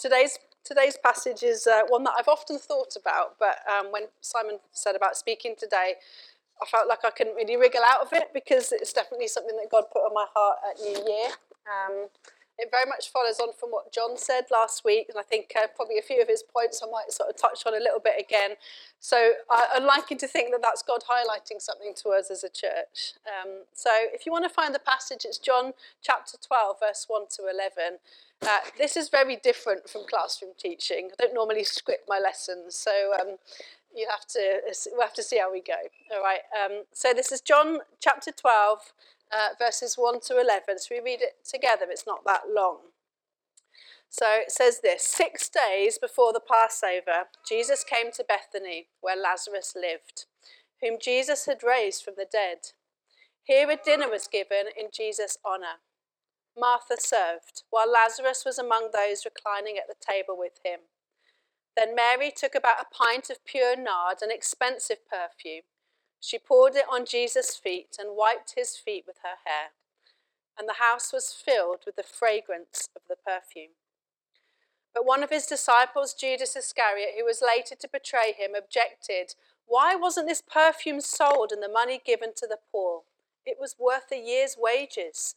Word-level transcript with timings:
Today's 0.00 0.38
today's 0.64 0.96
passage 0.96 1.42
is 1.42 1.66
uh, 1.66 1.82
one 1.88 2.04
that 2.04 2.14
I've 2.18 2.28
often 2.28 2.58
thought 2.58 2.96
about, 2.96 3.36
but 3.38 3.58
um, 3.70 3.92
when 3.92 4.04
Simon 4.22 4.58
said 4.72 4.96
about 4.96 5.14
speaking 5.14 5.54
today, 5.58 5.94
I 6.62 6.66
felt 6.66 6.88
like 6.88 7.00
I 7.04 7.10
couldn't 7.10 7.34
really 7.34 7.56
wriggle 7.56 7.82
out 7.86 8.00
of 8.00 8.08
it 8.12 8.32
because 8.32 8.72
it's 8.72 8.94
definitely 8.94 9.28
something 9.28 9.56
that 9.56 9.70
God 9.70 9.84
put 9.92 10.00
on 10.00 10.14
my 10.14 10.24
heart 10.34 10.58
at 10.70 10.80
New 10.80 11.12
Year. 11.12 11.28
Um, 11.68 12.08
it 12.56 12.68
very 12.70 12.86
much 12.86 13.10
follows 13.10 13.40
on 13.40 13.52
from 13.58 13.70
what 13.70 13.92
John 13.92 14.16
said 14.16 14.44
last 14.50 14.84
week, 14.84 15.06
and 15.08 15.18
I 15.18 15.22
think 15.22 15.52
uh, 15.56 15.66
probably 15.76 15.98
a 15.98 16.02
few 16.02 16.20
of 16.20 16.28
his 16.28 16.42
points 16.42 16.82
I 16.82 16.90
might 16.90 17.12
sort 17.12 17.28
of 17.28 17.36
touch 17.36 17.64
on 17.66 17.74
a 17.74 17.78
little 17.78 18.00
bit 18.00 18.14
again. 18.18 18.56
So 19.00 19.32
I, 19.50 19.66
am 19.76 19.84
liking 19.84 20.18
to 20.18 20.26
think 20.26 20.50
that 20.52 20.60
that's 20.62 20.82
God 20.82 21.00
highlighting 21.08 21.60
something 21.60 21.92
to 22.02 22.10
us 22.10 22.30
as 22.30 22.44
a 22.44 22.48
church. 22.48 23.20
Um, 23.24 23.64
so 23.72 23.90
if 24.12 24.24
you 24.24 24.32
want 24.32 24.44
to 24.44 24.50
find 24.50 24.74
the 24.74 24.80
passage, 24.80 25.24
it's 25.24 25.38
John 25.38 25.72
chapter 26.02 26.36
12, 26.36 26.76
verse 26.80 27.06
1 27.08 27.28
to 27.36 27.42
11. 27.50 27.98
Uh, 28.42 28.58
this 28.78 28.96
is 28.96 29.10
very 29.10 29.36
different 29.36 29.88
from 29.88 30.02
classroom 30.08 30.52
teaching. 30.58 31.10
I 31.12 31.24
don't 31.24 31.34
normally 31.34 31.64
script 31.64 32.08
my 32.08 32.18
lessons, 32.18 32.74
so 32.74 33.12
um, 33.20 33.36
you 33.94 34.06
have 34.10 34.26
to 34.28 34.60
we'll 34.92 35.02
have 35.02 35.14
to 35.14 35.22
see 35.22 35.38
how 35.38 35.52
we 35.52 35.60
go. 35.60 35.74
All 36.14 36.22
right. 36.22 36.40
Um, 36.64 36.84
so 36.92 37.12
this 37.12 37.32
is 37.32 37.42
John 37.42 37.80
chapter 38.00 38.32
12, 38.32 38.78
uh, 39.32 39.48
verses 39.58 39.96
1 39.98 40.20
to 40.22 40.40
11. 40.40 40.78
So 40.78 40.94
we 40.94 41.00
read 41.00 41.20
it 41.20 41.36
together. 41.44 41.86
It's 41.90 42.06
not 42.06 42.24
that 42.26 42.42
long. 42.50 42.78
So 44.08 44.24
it 44.26 44.50
says 44.50 44.80
this 44.80 45.02
Six 45.02 45.50
days 45.50 45.98
before 45.98 46.32
the 46.32 46.40
Passover, 46.40 47.28
Jesus 47.46 47.84
came 47.84 48.10
to 48.12 48.24
Bethany, 48.26 48.86
where 49.02 49.16
Lazarus 49.16 49.74
lived, 49.76 50.24
whom 50.82 50.98
Jesus 51.00 51.46
had 51.46 51.62
raised 51.62 52.02
from 52.02 52.14
the 52.16 52.26
dead. 52.30 52.72
Here 53.44 53.70
a 53.70 53.76
dinner 53.76 54.08
was 54.08 54.28
given 54.28 54.66
in 54.78 54.88
Jesus' 54.92 55.36
honour. 55.44 55.80
Martha 56.60 56.96
served, 56.98 57.62
while 57.70 57.90
Lazarus 57.90 58.44
was 58.44 58.58
among 58.58 58.90
those 58.92 59.24
reclining 59.24 59.78
at 59.78 59.88
the 59.88 59.94
table 59.98 60.36
with 60.38 60.60
him. 60.62 60.80
Then 61.76 61.94
Mary 61.94 62.30
took 62.30 62.54
about 62.54 62.80
a 62.80 62.94
pint 62.94 63.30
of 63.30 63.44
pure 63.44 63.74
nard, 63.74 64.18
an 64.20 64.30
expensive 64.30 64.98
perfume. 65.08 65.62
She 66.20 66.38
poured 66.38 66.76
it 66.76 66.84
on 66.90 67.06
Jesus' 67.06 67.56
feet 67.56 67.96
and 67.98 68.16
wiped 68.16 68.52
his 68.54 68.76
feet 68.76 69.04
with 69.06 69.16
her 69.22 69.40
hair. 69.46 69.70
And 70.58 70.68
the 70.68 70.74
house 70.74 71.12
was 71.12 71.32
filled 71.32 71.80
with 71.86 71.96
the 71.96 72.02
fragrance 72.02 72.90
of 72.94 73.02
the 73.08 73.16
perfume. 73.16 73.70
But 74.92 75.06
one 75.06 75.22
of 75.22 75.30
his 75.30 75.46
disciples, 75.46 76.12
Judas 76.12 76.56
Iscariot, 76.56 77.14
who 77.16 77.24
was 77.24 77.40
later 77.40 77.74
to 77.76 77.88
betray 77.88 78.32
him, 78.36 78.54
objected, 78.54 79.34
Why 79.66 79.94
wasn't 79.94 80.28
this 80.28 80.42
perfume 80.42 81.00
sold 81.00 81.52
and 81.52 81.62
the 81.62 81.68
money 81.68 82.00
given 82.04 82.32
to 82.36 82.46
the 82.46 82.58
poor? 82.70 83.02
It 83.46 83.56
was 83.58 83.76
worth 83.78 84.12
a 84.12 84.18
year's 84.18 84.56
wages. 84.58 85.36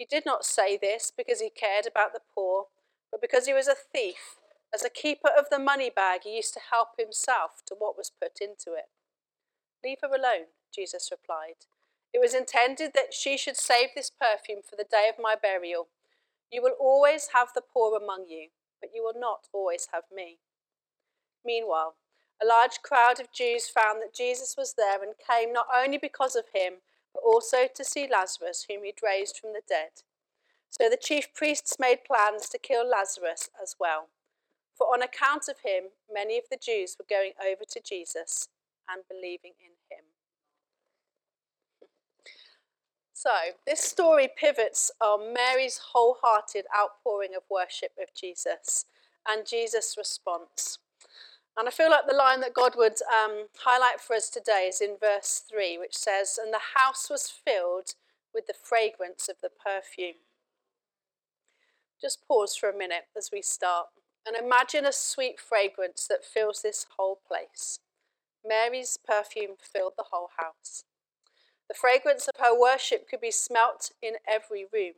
He 0.00 0.06
did 0.06 0.24
not 0.24 0.46
say 0.46 0.78
this 0.78 1.12
because 1.14 1.42
he 1.42 1.50
cared 1.50 1.86
about 1.86 2.14
the 2.14 2.22
poor, 2.34 2.68
but 3.10 3.20
because 3.20 3.44
he 3.44 3.52
was 3.52 3.68
a 3.68 3.74
thief. 3.74 4.36
As 4.72 4.82
a 4.82 4.88
keeper 4.88 5.28
of 5.28 5.50
the 5.50 5.58
money 5.58 5.90
bag, 5.94 6.22
he 6.24 6.36
used 6.36 6.54
to 6.54 6.60
help 6.70 6.98
himself 6.98 7.62
to 7.66 7.74
what 7.78 7.98
was 7.98 8.10
put 8.10 8.38
into 8.40 8.72
it. 8.72 8.88
Leave 9.84 9.98
her 10.00 10.08
alone, 10.08 10.56
Jesus 10.74 11.10
replied. 11.10 11.66
It 12.14 12.18
was 12.18 12.32
intended 12.32 12.92
that 12.94 13.12
she 13.12 13.36
should 13.36 13.58
save 13.58 13.90
this 13.94 14.10
perfume 14.10 14.62
for 14.64 14.74
the 14.74 14.88
day 14.90 15.10
of 15.10 15.22
my 15.22 15.34
burial. 15.36 15.88
You 16.50 16.62
will 16.62 16.76
always 16.80 17.28
have 17.34 17.48
the 17.54 17.60
poor 17.60 17.94
among 17.94 18.24
you, 18.26 18.48
but 18.80 18.92
you 18.94 19.04
will 19.04 19.20
not 19.20 19.48
always 19.52 19.88
have 19.92 20.04
me. 20.10 20.38
Meanwhile, 21.44 21.96
a 22.42 22.46
large 22.46 22.80
crowd 22.82 23.20
of 23.20 23.34
Jews 23.34 23.68
found 23.68 24.00
that 24.00 24.14
Jesus 24.14 24.54
was 24.56 24.76
there 24.78 25.02
and 25.02 25.12
came 25.20 25.52
not 25.52 25.66
only 25.76 25.98
because 25.98 26.36
of 26.36 26.46
him, 26.54 26.80
but 27.12 27.22
also 27.24 27.66
to 27.74 27.84
see 27.84 28.08
Lazarus, 28.10 28.66
whom 28.68 28.84
he'd 28.84 29.02
raised 29.02 29.38
from 29.38 29.52
the 29.52 29.62
dead. 29.68 30.02
So 30.70 30.88
the 30.88 30.96
chief 30.96 31.34
priests 31.34 31.76
made 31.80 32.04
plans 32.04 32.48
to 32.50 32.58
kill 32.58 32.88
Lazarus 32.88 33.50
as 33.60 33.76
well. 33.78 34.08
For 34.76 34.86
on 34.86 35.02
account 35.02 35.48
of 35.48 35.60
him, 35.64 35.90
many 36.10 36.38
of 36.38 36.44
the 36.50 36.56
Jews 36.56 36.96
were 36.98 37.06
going 37.08 37.32
over 37.40 37.64
to 37.68 37.80
Jesus 37.84 38.48
and 38.88 39.02
believing 39.08 39.52
in 39.60 39.72
him. 39.90 40.04
So, 43.12 43.30
this 43.66 43.80
story 43.82 44.30
pivots 44.34 44.90
on 44.98 45.34
Mary's 45.34 45.78
wholehearted 45.92 46.64
outpouring 46.74 47.34
of 47.36 47.42
worship 47.50 47.92
of 48.00 48.14
Jesus 48.14 48.86
and 49.28 49.46
Jesus' 49.46 49.96
response. 49.98 50.78
And 51.56 51.68
I 51.68 51.70
feel 51.70 51.90
like 51.90 52.06
the 52.08 52.16
line 52.16 52.40
that 52.40 52.54
God 52.54 52.74
would 52.76 52.96
um, 53.12 53.46
highlight 53.64 54.00
for 54.00 54.14
us 54.14 54.30
today 54.30 54.66
is 54.68 54.80
in 54.80 54.96
verse 55.00 55.42
3, 55.50 55.78
which 55.78 55.96
says, 55.96 56.38
And 56.42 56.52
the 56.52 56.76
house 56.76 57.10
was 57.10 57.28
filled 57.30 57.94
with 58.32 58.46
the 58.46 58.54
fragrance 58.54 59.28
of 59.28 59.36
the 59.42 59.50
perfume. 59.50 60.22
Just 62.00 62.26
pause 62.26 62.56
for 62.56 62.70
a 62.70 62.76
minute 62.76 63.08
as 63.16 63.30
we 63.32 63.42
start 63.42 63.88
and 64.26 64.36
imagine 64.36 64.84
a 64.84 64.92
sweet 64.92 65.40
fragrance 65.40 66.06
that 66.08 66.24
fills 66.24 66.62
this 66.62 66.86
whole 66.96 67.18
place. 67.26 67.80
Mary's 68.46 68.98
perfume 69.06 69.56
filled 69.60 69.94
the 69.96 70.06
whole 70.10 70.30
house. 70.38 70.84
The 71.68 71.74
fragrance 71.74 72.28
of 72.28 72.44
her 72.44 72.58
worship 72.58 73.08
could 73.08 73.20
be 73.20 73.30
smelt 73.30 73.92
in 74.02 74.14
every 74.26 74.66
room. 74.72 74.94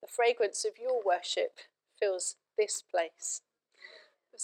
The 0.00 0.08
fragrance 0.08 0.64
of 0.64 0.72
your 0.80 1.00
worship 1.04 1.58
fills 1.98 2.36
this 2.58 2.82
place. 2.82 3.40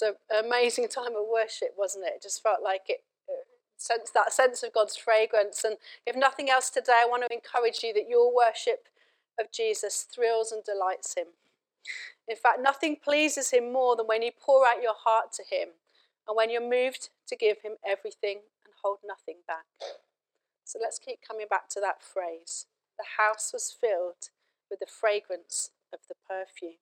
It 0.02 0.18
was 0.30 0.42
an 0.42 0.46
amazing 0.46 0.88
time 0.88 1.16
of 1.16 1.26
worship, 1.30 1.74
wasn't 1.76 2.06
it? 2.06 2.14
It 2.16 2.22
just 2.22 2.42
felt 2.42 2.62
like 2.62 2.82
it, 2.88 3.04
uh, 3.28 3.44
sense 3.76 4.10
that 4.10 4.32
sense 4.32 4.62
of 4.62 4.72
God's 4.72 4.96
fragrance. 4.96 5.64
And 5.64 5.76
if 6.06 6.16
nothing 6.16 6.50
else 6.50 6.70
today, 6.70 7.00
I 7.02 7.06
want 7.08 7.24
to 7.28 7.34
encourage 7.34 7.82
you 7.82 7.92
that 7.94 8.08
your 8.08 8.34
worship 8.34 8.88
of 9.38 9.52
Jesus 9.52 10.06
thrills 10.12 10.52
and 10.52 10.62
delights 10.64 11.14
him. 11.14 11.28
In 12.26 12.36
fact, 12.36 12.58
nothing 12.60 12.96
pleases 13.02 13.50
him 13.50 13.72
more 13.72 13.96
than 13.96 14.06
when 14.06 14.22
you 14.22 14.30
pour 14.38 14.66
out 14.66 14.82
your 14.82 14.96
heart 14.96 15.32
to 15.34 15.42
him 15.42 15.68
and 16.26 16.36
when 16.36 16.50
you're 16.50 16.60
moved 16.60 17.08
to 17.26 17.36
give 17.36 17.62
him 17.62 17.72
everything 17.86 18.40
and 18.64 18.74
hold 18.82 18.98
nothing 19.06 19.36
back. 19.46 19.64
So 20.64 20.78
let's 20.80 20.98
keep 20.98 21.20
coming 21.26 21.46
back 21.48 21.70
to 21.70 21.80
that 21.80 22.02
phrase. 22.02 22.66
The 22.98 23.16
house 23.16 23.52
was 23.52 23.74
filled 23.80 24.30
with 24.70 24.80
the 24.80 24.86
fragrance 24.86 25.70
of 25.94 26.00
the 26.08 26.14
perfume. 26.28 26.76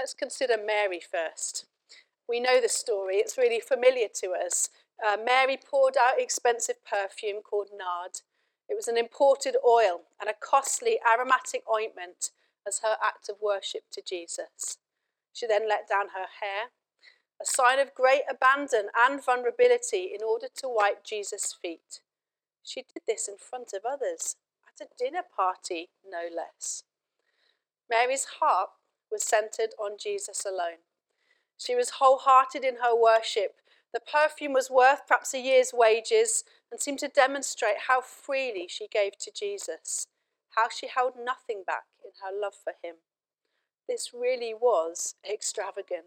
Let's 0.00 0.14
consider 0.14 0.56
Mary 0.56 0.98
first. 0.98 1.66
We 2.26 2.40
know 2.40 2.58
the 2.58 2.70
story, 2.70 3.16
it's 3.16 3.36
really 3.36 3.60
familiar 3.60 4.08
to 4.22 4.30
us. 4.30 4.70
Uh, 5.06 5.18
Mary 5.22 5.58
poured 5.62 5.94
out 5.98 6.18
expensive 6.18 6.76
perfume 6.86 7.42
called 7.42 7.68
nard. 7.76 8.22
It 8.66 8.76
was 8.76 8.88
an 8.88 8.96
imported 8.96 9.56
oil 9.62 10.04
and 10.18 10.30
a 10.30 10.40
costly 10.40 10.98
aromatic 11.04 11.64
ointment 11.70 12.30
as 12.66 12.78
her 12.78 12.96
act 13.06 13.28
of 13.28 13.42
worship 13.42 13.82
to 13.92 14.00
Jesus. 14.00 14.78
She 15.34 15.46
then 15.46 15.68
let 15.68 15.86
down 15.86 16.06
her 16.14 16.28
hair, 16.40 16.72
a 17.38 17.44
sign 17.44 17.78
of 17.78 17.94
great 17.94 18.22
abandon 18.26 18.88
and 18.98 19.22
vulnerability 19.22 20.12
in 20.14 20.22
order 20.26 20.46
to 20.62 20.68
wipe 20.74 21.04
Jesus' 21.04 21.54
feet. 21.60 22.00
She 22.62 22.86
did 22.94 23.02
this 23.06 23.28
in 23.28 23.36
front 23.36 23.74
of 23.74 23.82
others, 23.84 24.36
at 24.66 24.80
a 24.80 24.88
dinner 24.98 25.24
party, 25.36 25.90
no 26.10 26.22
less. 26.34 26.84
Mary's 27.90 28.24
heart 28.40 28.70
was 29.10 29.22
centered 29.22 29.70
on 29.78 29.96
Jesus 29.98 30.44
alone. 30.44 30.82
She 31.58 31.74
was 31.74 31.90
wholehearted 31.98 32.64
in 32.64 32.76
her 32.76 32.96
worship. 32.96 33.56
The 33.92 34.00
perfume 34.00 34.52
was 34.52 34.70
worth 34.70 35.06
perhaps 35.06 35.34
a 35.34 35.40
year's 35.40 35.72
wages 35.74 36.44
and 36.70 36.80
seemed 36.80 37.00
to 37.00 37.08
demonstrate 37.08 37.88
how 37.88 38.00
freely 38.00 38.66
she 38.68 38.86
gave 38.86 39.18
to 39.18 39.32
Jesus, 39.32 40.06
how 40.56 40.68
she 40.68 40.88
held 40.88 41.14
nothing 41.22 41.64
back 41.66 41.84
in 42.04 42.12
her 42.22 42.34
love 42.34 42.54
for 42.54 42.74
him. 42.82 42.96
This 43.88 44.10
really 44.14 44.54
was 44.54 45.16
extravagant. 45.28 46.06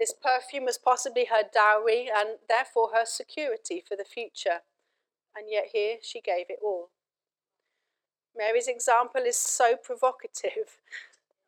This 0.00 0.12
perfume 0.12 0.64
was 0.64 0.78
possibly 0.78 1.26
her 1.26 1.42
dowry 1.52 2.08
and 2.14 2.38
therefore 2.48 2.90
her 2.94 3.04
security 3.04 3.82
for 3.86 3.96
the 3.96 4.04
future, 4.04 4.60
and 5.36 5.46
yet 5.48 5.66
here 5.72 5.96
she 6.02 6.20
gave 6.20 6.46
it 6.48 6.58
all. 6.62 6.90
Mary's 8.36 8.68
example 8.68 9.22
is 9.22 9.36
so 9.36 9.76
provocative. 9.76 10.78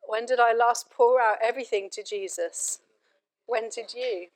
When 0.09 0.25
did 0.25 0.39
I 0.39 0.53
last 0.53 0.89
pour 0.89 1.21
out 1.21 1.37
everything 1.39 1.87
to 1.91 2.01
Jesus? 2.01 2.79
When 3.45 3.69
did 3.69 3.93
you? 3.93 4.29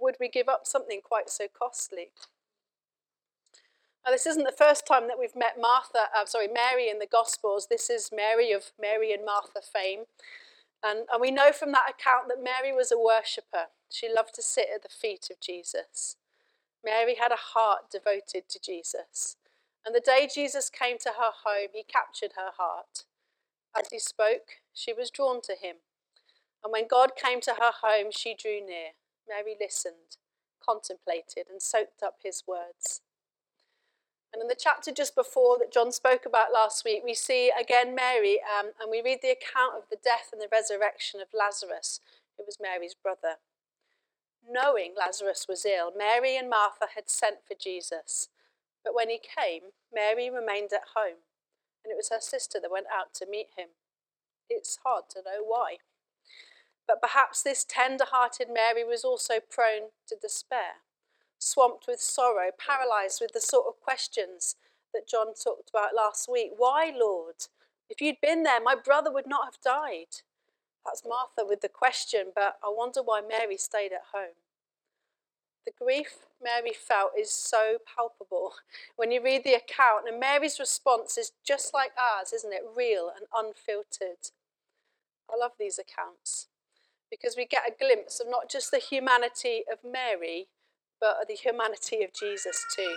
Would 0.00 0.14
we 0.20 0.28
give 0.28 0.48
up 0.48 0.64
something 0.64 1.00
quite 1.02 1.28
so 1.28 1.48
costly? 1.52 2.10
Now, 4.04 4.12
this 4.12 4.24
isn't 4.24 4.44
the 4.44 4.52
first 4.56 4.86
time 4.86 5.08
that 5.08 5.18
we've 5.18 5.34
met 5.34 5.56
Martha, 5.60 6.06
uh, 6.16 6.24
sorry, 6.24 6.46
Mary 6.46 6.88
in 6.88 7.00
the 7.00 7.08
Gospels. 7.10 7.66
This 7.68 7.90
is 7.90 8.10
Mary 8.14 8.52
of 8.52 8.70
Mary 8.80 9.12
and 9.12 9.26
Martha 9.26 9.60
fame. 9.60 10.04
And, 10.84 11.08
and 11.12 11.20
we 11.20 11.32
know 11.32 11.50
from 11.50 11.72
that 11.72 11.90
account 11.90 12.28
that 12.28 12.40
Mary 12.40 12.72
was 12.72 12.92
a 12.92 12.98
worshipper. 12.98 13.70
She 13.90 14.08
loved 14.08 14.36
to 14.36 14.42
sit 14.42 14.68
at 14.72 14.84
the 14.84 14.88
feet 14.88 15.30
of 15.32 15.40
Jesus. 15.40 16.14
Mary 16.84 17.16
had 17.20 17.32
a 17.32 17.54
heart 17.54 17.90
devoted 17.90 18.48
to 18.50 18.60
Jesus. 18.60 19.36
And 19.84 19.92
the 19.92 20.00
day 20.00 20.28
Jesus 20.32 20.70
came 20.70 20.96
to 20.98 21.14
her 21.18 21.32
home, 21.44 21.70
he 21.72 21.82
captured 21.82 22.34
her 22.36 22.52
heart. 22.56 23.02
As 23.78 23.88
he 23.90 23.98
spoke, 23.98 24.60
she 24.72 24.92
was 24.92 25.10
drawn 25.10 25.40
to 25.42 25.54
him. 25.54 25.76
And 26.64 26.72
when 26.72 26.88
God 26.88 27.12
came 27.16 27.40
to 27.42 27.52
her 27.52 27.72
home, 27.82 28.10
she 28.10 28.34
drew 28.34 28.64
near. 28.64 28.92
Mary 29.28 29.56
listened, 29.60 30.16
contemplated, 30.64 31.46
and 31.50 31.60
soaked 31.60 32.02
up 32.02 32.16
his 32.22 32.44
words. 32.46 33.02
And 34.32 34.42
in 34.42 34.48
the 34.48 34.56
chapter 34.58 34.92
just 34.92 35.14
before 35.14 35.58
that 35.58 35.72
John 35.72 35.92
spoke 35.92 36.26
about 36.26 36.52
last 36.52 36.84
week, 36.84 37.02
we 37.04 37.14
see 37.14 37.50
again 37.58 37.94
Mary, 37.94 38.40
um, 38.42 38.72
and 38.80 38.90
we 38.90 39.02
read 39.02 39.20
the 39.22 39.30
account 39.30 39.74
of 39.76 39.84
the 39.90 39.98
death 40.02 40.30
and 40.32 40.40
the 40.40 40.48
resurrection 40.50 41.20
of 41.20 41.28
Lazarus, 41.32 42.00
who 42.36 42.44
was 42.44 42.58
Mary's 42.60 42.94
brother. 42.94 43.36
Knowing 44.48 44.92
Lazarus 44.96 45.46
was 45.48 45.64
ill, 45.64 45.90
Mary 45.96 46.36
and 46.36 46.50
Martha 46.50 46.86
had 46.94 47.08
sent 47.08 47.38
for 47.46 47.54
Jesus. 47.54 48.28
But 48.84 48.94
when 48.94 49.08
he 49.08 49.18
came, 49.18 49.72
Mary 49.92 50.30
remained 50.30 50.72
at 50.72 50.94
home, 50.94 51.25
and 51.86 51.92
it 51.92 51.96
was 51.96 52.10
her 52.10 52.20
sister 52.20 52.58
that 52.60 52.70
went 52.70 52.86
out 52.92 53.14
to 53.14 53.26
meet 53.30 53.50
him. 53.56 53.68
It's 54.50 54.80
hard 54.84 55.04
to 55.10 55.22
know 55.24 55.44
why. 55.46 55.76
But 56.88 57.00
perhaps 57.00 57.42
this 57.42 57.64
tender 57.64 58.04
hearted 58.10 58.48
Mary 58.52 58.82
was 58.82 59.04
also 59.04 59.34
prone 59.38 59.90
to 60.08 60.16
despair 60.20 60.82
swamped 61.38 61.86
with 61.86 62.00
sorrow, 62.00 62.50
paralyzed 62.58 63.20
with 63.20 63.32
the 63.32 63.40
sort 63.40 63.66
of 63.68 63.80
questions 63.80 64.56
that 64.92 65.08
John 65.08 65.34
talked 65.34 65.70
about 65.70 65.94
last 65.94 66.28
week. 66.30 66.52
Why, 66.56 66.92
Lord? 66.94 67.36
If 67.88 68.00
you'd 68.00 68.20
been 68.20 68.42
there, 68.42 68.60
my 68.60 68.74
brother 68.74 69.12
would 69.12 69.26
not 69.26 69.44
have 69.44 69.60
died. 69.62 70.22
That's 70.84 71.02
Martha 71.06 71.46
with 71.46 71.60
the 71.60 71.68
question, 71.68 72.32
but 72.34 72.56
I 72.64 72.68
wonder 72.68 73.02
why 73.02 73.20
Mary 73.20 73.56
stayed 73.56 73.92
at 73.92 74.12
home. 74.12 74.34
The 75.66 75.72
grief 75.84 76.18
Mary 76.42 76.72
felt 76.72 77.12
is 77.18 77.30
so 77.32 77.78
palpable 77.84 78.54
when 78.94 79.10
you 79.10 79.22
read 79.22 79.42
the 79.42 79.54
account, 79.54 80.08
and 80.08 80.20
Mary's 80.20 80.60
response 80.60 81.18
is 81.18 81.32
just 81.44 81.74
like 81.74 81.90
ours, 81.98 82.32
isn't 82.32 82.52
it? 82.52 82.62
Real 82.76 83.10
and 83.14 83.26
unfiltered. 83.34 84.30
I 85.28 85.36
love 85.36 85.52
these 85.58 85.78
accounts 85.78 86.46
because 87.10 87.36
we 87.36 87.46
get 87.46 87.68
a 87.68 87.74
glimpse 87.76 88.20
of 88.20 88.28
not 88.30 88.48
just 88.48 88.70
the 88.70 88.78
humanity 88.78 89.64
of 89.70 89.78
Mary, 89.84 90.46
but 91.00 91.26
the 91.26 91.34
humanity 91.34 92.04
of 92.04 92.12
Jesus 92.12 92.64
too. 92.74 92.96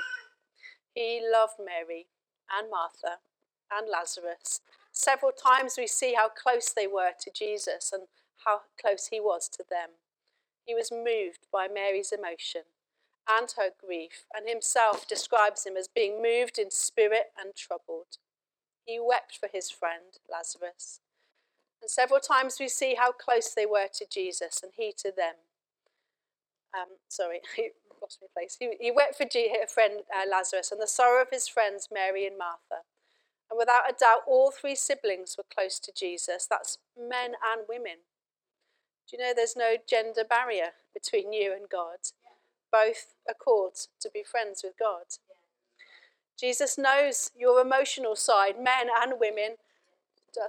He 0.94 1.22
loved 1.22 1.56
Mary 1.64 2.08
and 2.56 2.70
Martha 2.70 3.18
and 3.72 3.90
Lazarus. 3.90 4.62
Several 4.92 5.32
times 5.32 5.76
we 5.78 5.88
see 5.88 6.14
how 6.14 6.30
close 6.30 6.72
they 6.72 6.88
were 6.88 7.12
to 7.20 7.32
Jesus 7.32 7.92
and 7.94 8.04
how 8.46 8.62
close 8.80 9.08
he 9.08 9.20
was 9.20 9.50
to 9.50 9.64
them. 9.70 9.90
He 10.70 10.76
was 10.76 10.92
moved 10.92 11.48
by 11.52 11.68
Mary's 11.68 12.12
emotion 12.12 12.62
and 13.28 13.52
her 13.58 13.72
grief, 13.84 14.26
and 14.32 14.48
himself 14.48 15.08
describes 15.08 15.66
him 15.66 15.76
as 15.76 15.88
being 15.88 16.22
moved 16.22 16.60
in 16.60 16.70
spirit 16.70 17.32
and 17.40 17.56
troubled. 17.56 18.20
He 18.86 19.00
wept 19.00 19.36
for 19.36 19.50
his 19.52 19.72
friend, 19.72 20.22
Lazarus. 20.32 21.00
And 21.82 21.90
several 21.90 22.20
times 22.20 22.58
we 22.60 22.68
see 22.68 22.94
how 22.94 23.12
close 23.12 23.52
they 23.52 23.66
were 23.66 23.88
to 23.96 24.06
Jesus 24.08 24.62
and 24.62 24.72
he 24.78 24.94
to 25.00 25.12
them. 25.12 25.42
Um, 26.80 26.98
sorry, 27.08 27.40
he 27.56 27.70
lost 28.00 28.20
my 28.22 28.28
place. 28.32 28.58
He, 28.60 28.70
he 28.80 28.92
wept 28.92 29.16
for 29.16 29.24
a 29.24 29.68
friend 29.68 30.02
uh, 30.16 30.30
Lazarus 30.30 30.72
and 30.72 30.80
the 30.80 30.86
sorrow 30.86 31.24
of 31.24 31.30
his 31.32 31.48
friends 31.48 31.88
Mary 31.92 32.28
and 32.28 32.38
Martha. 32.38 32.86
And 33.50 33.58
without 33.58 33.90
a 33.90 33.96
doubt, 34.00 34.22
all 34.28 34.52
three 34.52 34.76
siblings 34.76 35.34
were 35.36 35.46
close 35.52 35.80
to 35.80 35.92
Jesus. 35.92 36.46
That's 36.48 36.78
men 36.96 37.34
and 37.52 37.66
women. 37.68 38.06
Do 39.10 39.18
you 39.18 39.24
know 39.24 39.34
there's 39.36 39.56
no 39.58 39.76
gender 39.88 40.24
barrier 40.24 40.74
between 40.94 41.34
you 41.34 41.52
and 41.52 41.68
God? 41.68 41.98
Both 42.72 43.16
are 43.28 43.34
called 43.34 43.88
to 44.02 44.10
be 44.14 44.22
friends 44.24 44.62
with 44.64 44.74
God. 44.78 45.06
Jesus 46.40 46.78
knows 46.78 47.32
your 47.36 47.60
emotional 47.60 48.16
side, 48.16 48.62
men 48.62 48.88
and 49.02 49.14
women. 49.20 49.56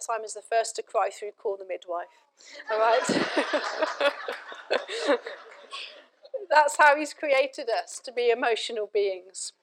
Simon's 0.00 0.34
the 0.34 0.42
first 0.42 0.76
to 0.76 0.82
cry 0.82 1.08
through 1.10 1.32
Call 1.38 1.56
the 1.56 1.64
Midwife. 1.64 2.06
All 2.70 2.78
right? 2.78 3.02
That's 6.50 6.76
how 6.76 6.96
He's 6.96 7.14
created 7.14 7.70
us 7.70 7.98
to 8.04 8.12
be 8.12 8.28
emotional 8.28 8.90
beings. 8.92 9.54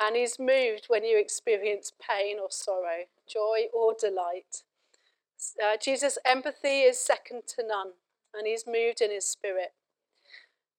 And 0.00 0.14
He's 0.14 0.38
moved 0.38 0.84
when 0.86 1.04
you 1.04 1.18
experience 1.18 1.92
pain 2.00 2.38
or 2.40 2.48
sorrow, 2.50 3.06
joy 3.26 3.66
or 3.74 3.94
delight. 3.98 4.62
Uh, 5.62 5.76
Jesus' 5.82 6.18
empathy 6.24 6.82
is 6.82 6.98
second 6.98 7.42
to 7.48 7.66
none, 7.66 7.92
and 8.34 8.46
He's 8.46 8.64
moved 8.66 9.00
in 9.00 9.10
His 9.10 9.26
spirit. 9.26 9.72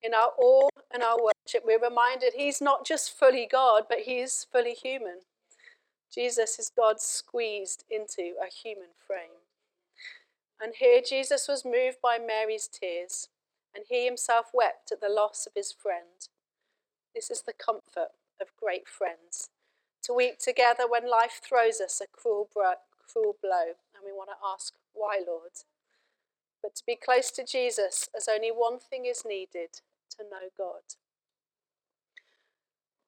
In 0.03 0.13
our 0.13 0.31
awe 0.39 0.69
and 0.94 1.03
our 1.03 1.18
worship, 1.18 1.63
we're 1.65 1.80
reminded 1.80 2.33
He's 2.36 2.62
not 2.62 2.86
just 2.86 3.18
fully 3.18 3.48
God, 3.50 3.83
but 3.89 4.00
He's 4.00 4.45
fully 4.51 4.74
human. 4.74 5.19
Jesus 6.13 6.59
is 6.59 6.71
God 6.75 7.00
squeezed 7.00 7.86
into 7.89 8.33
a 8.42 8.51
human 8.51 8.89
frame. 9.07 9.42
And 10.62 10.74
here 10.77 11.01
Jesus 11.01 11.48
was 11.48 11.65
moved 11.65 11.98
by 12.03 12.18
Mary's 12.19 12.68
tears 12.68 13.30
and 13.74 13.86
he 13.89 14.06
himself 14.06 14.48
wept 14.53 14.92
at 14.92 15.01
the 15.01 15.09
loss 15.09 15.48
of 15.48 15.53
his 15.56 15.71
friend. 15.71 16.27
This 17.15 17.31
is 17.31 17.42
the 17.42 17.53
comfort 17.53 18.09
of 18.39 18.56
great 18.59 18.88
friends. 18.88 19.50
To 20.03 20.13
weep 20.13 20.39
together 20.39 20.83
when 20.89 21.09
life 21.09 21.42
throws 21.44 21.80
us 21.80 22.01
a 22.01 22.07
cruel, 22.12 22.50
bro- 22.53 22.81
cruel 23.12 23.36
blow, 23.42 23.75
and 23.95 24.03
we 24.03 24.12
want 24.12 24.30
to 24.30 24.48
ask, 24.53 24.74
Why, 24.94 25.19
Lord? 25.25 25.51
But 26.61 26.75
to 26.75 26.83
be 26.85 26.95
close 26.95 27.31
to 27.31 27.43
Jesus 27.43 28.09
as 28.15 28.27
only 28.27 28.49
one 28.49 28.79
thing 28.79 29.05
is 29.05 29.23
needed 29.25 29.81
to 30.17 30.23
know 30.23 30.49
God. 30.57 30.95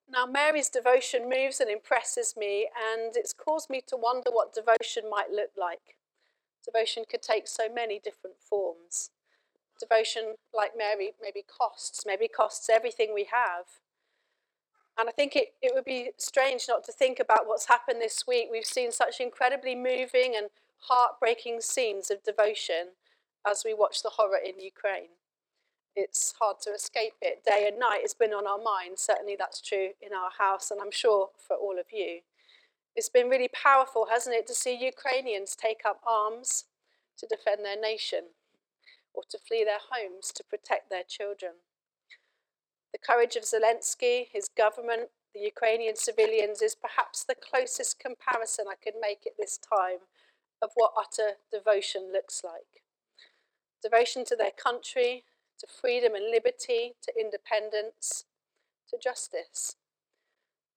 Now, 0.09 0.25
Mary's 0.25 0.69
devotion 0.69 1.29
moves 1.29 1.59
and 1.59 1.69
impresses 1.69 2.35
me, 2.37 2.69
and 2.93 3.15
it's 3.15 3.33
caused 3.33 3.69
me 3.69 3.81
to 3.87 3.97
wonder 3.97 4.29
what 4.31 4.53
devotion 4.53 5.09
might 5.09 5.31
look 5.31 5.51
like. 5.57 5.97
Devotion 6.63 7.03
could 7.09 7.21
take 7.21 7.47
so 7.47 7.63
many 7.73 7.99
different 7.99 8.37
forms 8.39 9.09
devotion, 9.79 10.35
like 10.53 10.71
Mary, 10.77 11.13
maybe 11.21 11.43
costs, 11.45 12.03
maybe 12.05 12.27
costs 12.27 12.69
everything 12.69 13.13
we 13.13 13.27
have. 13.31 13.65
And 14.97 15.09
I 15.09 15.11
think 15.11 15.35
it, 15.35 15.53
it 15.61 15.73
would 15.73 15.85
be 15.85 16.11
strange 16.17 16.65
not 16.69 16.83
to 16.85 16.91
think 16.91 17.19
about 17.19 17.47
what's 17.47 17.67
happened 17.67 17.99
this 17.99 18.25
week. 18.27 18.49
We've 18.51 18.65
seen 18.65 18.91
such 18.91 19.19
incredibly 19.19 19.75
moving 19.75 20.35
and 20.37 20.49
heartbreaking 20.87 21.61
scenes 21.61 22.11
of 22.11 22.23
devotion 22.23 22.89
as 23.47 23.63
we 23.65 23.73
watch 23.73 24.01
the 24.01 24.09
horror 24.09 24.39
in 24.43 24.59
Ukraine. 24.59 25.15
It's 25.95 26.33
hard 26.39 26.57
to 26.63 26.71
escape 26.71 27.13
it 27.21 27.43
day 27.45 27.67
and 27.67 27.79
night. 27.79 28.01
It's 28.03 28.15
been 28.15 28.33
on 28.33 28.47
our 28.47 28.57
minds. 28.57 29.01
Certainly, 29.01 29.35
that's 29.37 29.61
true 29.61 29.89
in 30.01 30.11
our 30.13 30.31
house, 30.37 30.71
and 30.71 30.81
I'm 30.81 30.91
sure 30.91 31.29
for 31.47 31.55
all 31.55 31.79
of 31.79 31.87
you. 31.91 32.21
It's 32.95 33.09
been 33.09 33.29
really 33.29 33.49
powerful, 33.49 34.07
hasn't 34.11 34.35
it, 34.35 34.47
to 34.47 34.53
see 34.53 34.73
Ukrainians 34.73 35.55
take 35.55 35.81
up 35.85 36.01
arms 36.05 36.65
to 37.17 37.27
defend 37.27 37.63
their 37.63 37.79
nation 37.79 38.33
or 39.13 39.23
to 39.29 39.37
flee 39.37 39.63
their 39.63 39.81
homes 39.91 40.31
to 40.35 40.43
protect 40.43 40.89
their 40.89 41.03
children. 41.07 41.53
The 42.91 42.99
courage 42.99 43.35
of 43.35 43.43
Zelensky, 43.43 44.27
his 44.31 44.47
government, 44.47 45.09
the 45.33 45.41
Ukrainian 45.41 45.95
civilians 45.95 46.61
is 46.61 46.75
perhaps 46.75 47.23
the 47.23 47.35
closest 47.35 47.99
comparison 47.99 48.65
I 48.69 48.75
could 48.75 48.93
make 49.01 49.25
at 49.25 49.33
this 49.37 49.57
time 49.57 50.05
of 50.61 50.69
what 50.75 50.93
utter 50.97 51.37
devotion 51.51 52.11
looks 52.13 52.43
like. 52.43 52.82
Devotion 53.83 54.23
to 54.25 54.35
their 54.35 54.51
country, 54.51 55.23
to 55.59 55.67
freedom 55.67 56.15
and 56.15 56.31
liberty, 56.31 56.93
to 57.03 57.11
independence, 57.19 58.25
to 58.89 58.97
justice. 58.97 59.75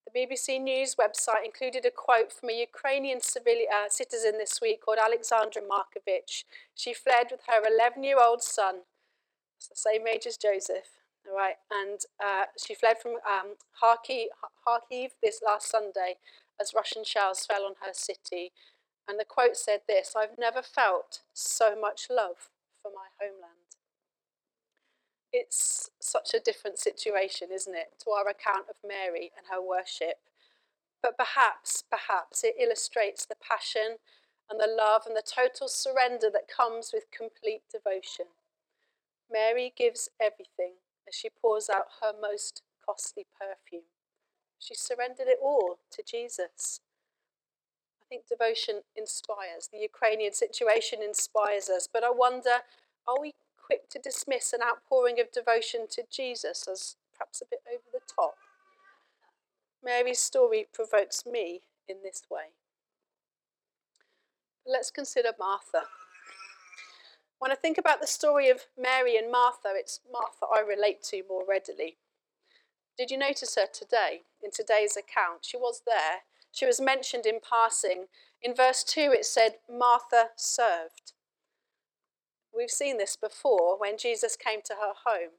The 0.06 0.20
BBC 0.20 0.60
News 0.60 0.96
website 0.96 1.44
included 1.44 1.84
a 1.84 1.90
quote 1.90 2.32
from 2.32 2.50
a 2.50 2.60
Ukrainian 2.60 3.20
civilian, 3.20 3.68
uh, 3.72 3.88
citizen 3.88 4.38
this 4.38 4.60
week 4.60 4.84
called 4.84 4.98
Alexandra 5.04 5.62
Markovich. 5.62 6.44
She 6.74 6.94
fled 6.94 7.28
with 7.30 7.40
her 7.48 7.62
11 7.66 8.02
year 8.04 8.20
old 8.20 8.42
son, 8.42 8.82
it's 9.56 9.68
the 9.68 9.76
same 9.76 10.06
age 10.06 10.26
as 10.26 10.36
Joseph, 10.36 10.98
all 11.28 11.36
right, 11.36 11.56
and 11.70 12.00
uh, 12.24 12.44
she 12.62 12.74
fled 12.74 12.98
from 12.98 13.12
um, 13.28 13.54
Kharkiv, 13.82 14.26
Kharkiv 14.66 15.10
this 15.22 15.40
last 15.44 15.70
Sunday 15.70 16.16
as 16.60 16.72
Russian 16.74 17.04
shells 17.04 17.46
fell 17.46 17.64
on 17.64 17.74
her 17.84 17.92
city. 17.92 18.52
And 19.08 19.18
the 19.18 19.24
quote 19.24 19.56
said 19.56 19.82
this 19.88 20.14
I've 20.16 20.38
never 20.38 20.62
felt 20.62 21.20
so 21.32 21.78
much 21.78 22.08
love 22.10 22.50
for 22.86 22.94
my 22.94 23.10
homeland 23.18 23.66
it's 25.36 25.90
such 26.00 26.32
a 26.34 26.40
different 26.40 26.78
situation, 26.78 27.48
isn't 27.52 27.74
it, 27.74 27.92
to 28.02 28.10
our 28.10 28.28
account 28.28 28.66
of 28.70 28.76
Mary 28.86 29.32
and 29.36 29.46
her 29.50 29.60
worship. 29.60 30.16
But 31.02 31.18
perhaps, 31.18 31.84
perhaps 31.90 32.42
it 32.42 32.54
illustrates 32.58 33.26
the 33.26 33.36
passion 33.36 33.98
and 34.50 34.58
the 34.58 34.72
love 34.72 35.02
and 35.06 35.14
the 35.14 35.22
total 35.22 35.68
surrender 35.68 36.30
that 36.32 36.48
comes 36.48 36.90
with 36.92 37.10
complete 37.10 37.62
devotion. 37.70 38.26
Mary 39.30 39.72
gives 39.76 40.08
everything 40.20 40.74
as 41.06 41.14
she 41.14 41.28
pours 41.28 41.68
out 41.68 42.00
her 42.00 42.12
most 42.18 42.62
costly 42.84 43.26
perfume. 43.38 43.90
She 44.58 44.74
surrendered 44.74 45.28
it 45.28 45.38
all 45.42 45.78
to 45.90 46.02
Jesus. 46.02 46.80
I 48.06 48.08
think 48.08 48.28
devotion 48.28 48.82
inspires. 48.94 49.68
The 49.72 49.78
Ukrainian 49.78 50.32
situation 50.32 51.02
inspires 51.02 51.68
us. 51.68 51.88
But 51.92 52.04
I 52.04 52.10
wonder 52.10 52.62
are 53.08 53.20
we 53.20 53.32
quick 53.66 53.88
to 53.90 53.98
dismiss 53.98 54.52
an 54.52 54.60
outpouring 54.62 55.18
of 55.18 55.32
devotion 55.32 55.88
to 55.90 56.04
Jesus 56.10 56.68
as 56.70 56.94
perhaps 57.12 57.42
a 57.42 57.46
bit 57.50 57.60
over 57.68 57.82
the 57.92 58.00
top. 58.14 58.36
Mary's 59.84 60.20
story 60.20 60.66
provokes 60.72 61.26
me 61.26 61.62
in 61.88 61.96
this 62.04 62.22
way. 62.30 62.54
Let's 64.64 64.90
consider 64.90 65.30
Martha. 65.38 65.82
When 67.38 67.50
I 67.50 67.56
think 67.56 67.76
about 67.76 68.00
the 68.00 68.06
story 68.06 68.48
of 68.50 68.66
Mary 68.80 69.16
and 69.16 69.30
Martha, 69.30 69.70
it's 69.74 70.00
Martha 70.10 70.46
I 70.52 70.60
relate 70.60 71.02
to 71.04 71.22
more 71.28 71.44
readily. 71.48 71.96
Did 72.96 73.10
you 73.10 73.18
notice 73.18 73.56
her 73.56 73.66
today, 73.72 74.22
in 74.42 74.50
today's 74.50 74.96
account? 74.96 75.40
She 75.42 75.56
was 75.56 75.82
there. 75.86 76.22
She 76.56 76.64
was 76.64 76.80
mentioned 76.80 77.26
in 77.26 77.40
passing. 77.46 78.06
In 78.40 78.54
verse 78.54 78.82
2, 78.82 79.12
it 79.12 79.26
said, 79.26 79.56
Martha 79.70 80.30
served. 80.36 81.12
We've 82.56 82.70
seen 82.70 82.96
this 82.96 83.14
before 83.14 83.78
when 83.78 83.98
Jesus 83.98 84.36
came 84.36 84.60
to 84.64 84.76
her 84.76 84.94
home. 85.04 85.32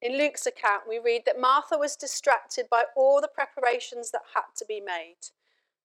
In 0.00 0.16
Luke's 0.16 0.46
account, 0.46 0.84
we 0.88 0.98
read 0.98 1.24
that 1.26 1.38
Martha 1.38 1.76
was 1.76 1.94
distracted 1.94 2.70
by 2.70 2.84
all 2.96 3.20
the 3.20 3.28
preparations 3.28 4.12
that 4.12 4.22
had 4.34 4.56
to 4.56 4.64
be 4.66 4.80
made. 4.80 5.28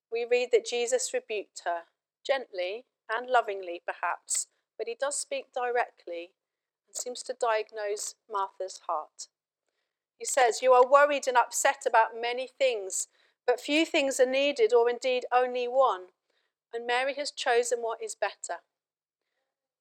We 0.09 0.25
read 0.29 0.49
that 0.53 0.65
Jesus 0.65 1.13
rebuked 1.13 1.63
her, 1.65 1.81
gently 2.25 2.85
and 3.13 3.29
lovingly 3.29 3.81
perhaps, 3.85 4.47
but 4.77 4.87
he 4.87 4.95
does 4.97 5.19
speak 5.19 5.47
directly 5.53 6.29
and 6.87 6.95
seems 6.95 7.23
to 7.23 7.35
diagnose 7.37 8.15
Martha's 8.31 8.79
heart. 8.87 9.27
He 10.17 10.23
says, 10.23 10.61
You 10.61 10.71
are 10.71 10.89
worried 10.89 11.27
and 11.27 11.35
upset 11.35 11.83
about 11.85 12.19
many 12.19 12.47
things, 12.47 13.09
but 13.49 13.59
few 13.59 13.83
things 13.83 14.19
are 14.19 14.29
needed, 14.29 14.71
or 14.71 14.87
indeed 14.87 15.25
only 15.33 15.67
one, 15.67 16.03
and 16.71 16.85
Mary 16.85 17.15
has 17.15 17.31
chosen 17.31 17.79
what 17.79 17.97
is 17.99 18.13
better. 18.13 18.61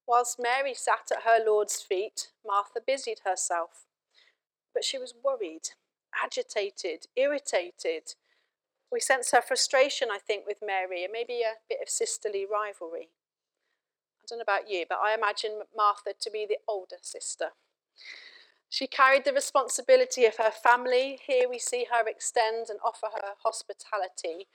Whilst 0.07 0.41
Mary 0.41 0.73
sat 0.73 1.11
at 1.13 1.25
her 1.25 1.39
Lord's 1.45 1.83
feet, 1.83 2.29
Martha 2.47 2.81
busied 2.81 3.19
herself. 3.27 3.85
But 4.73 4.85
she 4.85 4.97
was 4.97 5.13
worried, 5.23 5.73
agitated, 6.25 7.09
irritated. 7.15 8.15
We 8.91 9.01
sense 9.01 9.33
her 9.33 9.43
frustration, 9.43 10.09
I 10.11 10.17
think, 10.17 10.47
with 10.47 10.65
Mary, 10.67 11.05
and 11.05 11.13
maybe 11.13 11.43
a 11.43 11.61
bit 11.69 11.81
of 11.83 11.91
sisterly 11.91 12.47
rivalry. 12.51 13.11
I 14.23 14.25
don't 14.31 14.39
know 14.39 14.45
about 14.45 14.71
you, 14.71 14.87
but 14.89 15.01
I 15.05 15.13
imagine 15.13 15.61
Martha 15.77 16.15
to 16.19 16.31
be 16.31 16.47
the 16.49 16.57
older 16.67 16.97
sister. 17.03 17.49
She 18.69 18.87
carried 18.87 19.25
the 19.25 19.33
responsibility 19.33 20.27
of 20.27 20.37
her 20.37 20.51
family. 20.51 21.19
Here 21.27 21.49
we 21.49 21.59
see 21.59 21.87
her 21.91 22.07
extend 22.07 22.69
and 22.69 22.79
offer 22.85 23.09
her 23.15 23.35
hospitality. 23.43 24.47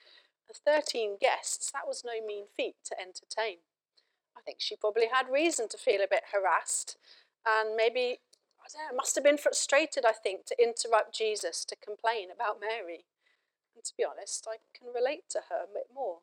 And 0.47 0.57
13 0.65 1.17
guests, 1.19 1.71
that 1.71 1.87
was 1.87 2.03
no 2.05 2.25
mean 2.25 2.45
feat 2.55 2.75
to 2.85 2.99
entertain. 2.99 3.57
I 4.37 4.41
think 4.41 4.57
she 4.59 4.75
probably 4.75 5.07
had 5.11 5.31
reason 5.31 5.67
to 5.69 5.77
feel 5.77 6.01
a 6.01 6.07
bit 6.09 6.23
harassed 6.33 6.97
and 7.45 7.75
maybe, 7.75 8.19
I 8.59 8.67
don't 8.71 8.91
know, 8.91 8.97
must 8.97 9.15
have 9.15 9.23
been 9.23 9.37
frustrated, 9.37 10.05
I 10.05 10.13
think, 10.13 10.45
to 10.45 10.61
interrupt 10.61 11.15
Jesus 11.15 11.65
to 11.65 11.75
complain 11.75 12.29
about 12.31 12.59
Mary. 12.59 13.05
And 13.75 13.83
to 13.83 13.93
be 13.97 14.05
honest, 14.05 14.47
I 14.49 14.57
can 14.77 14.93
relate 14.93 15.29
to 15.31 15.41
her 15.49 15.63
a 15.63 15.73
bit 15.73 15.87
more. 15.93 16.19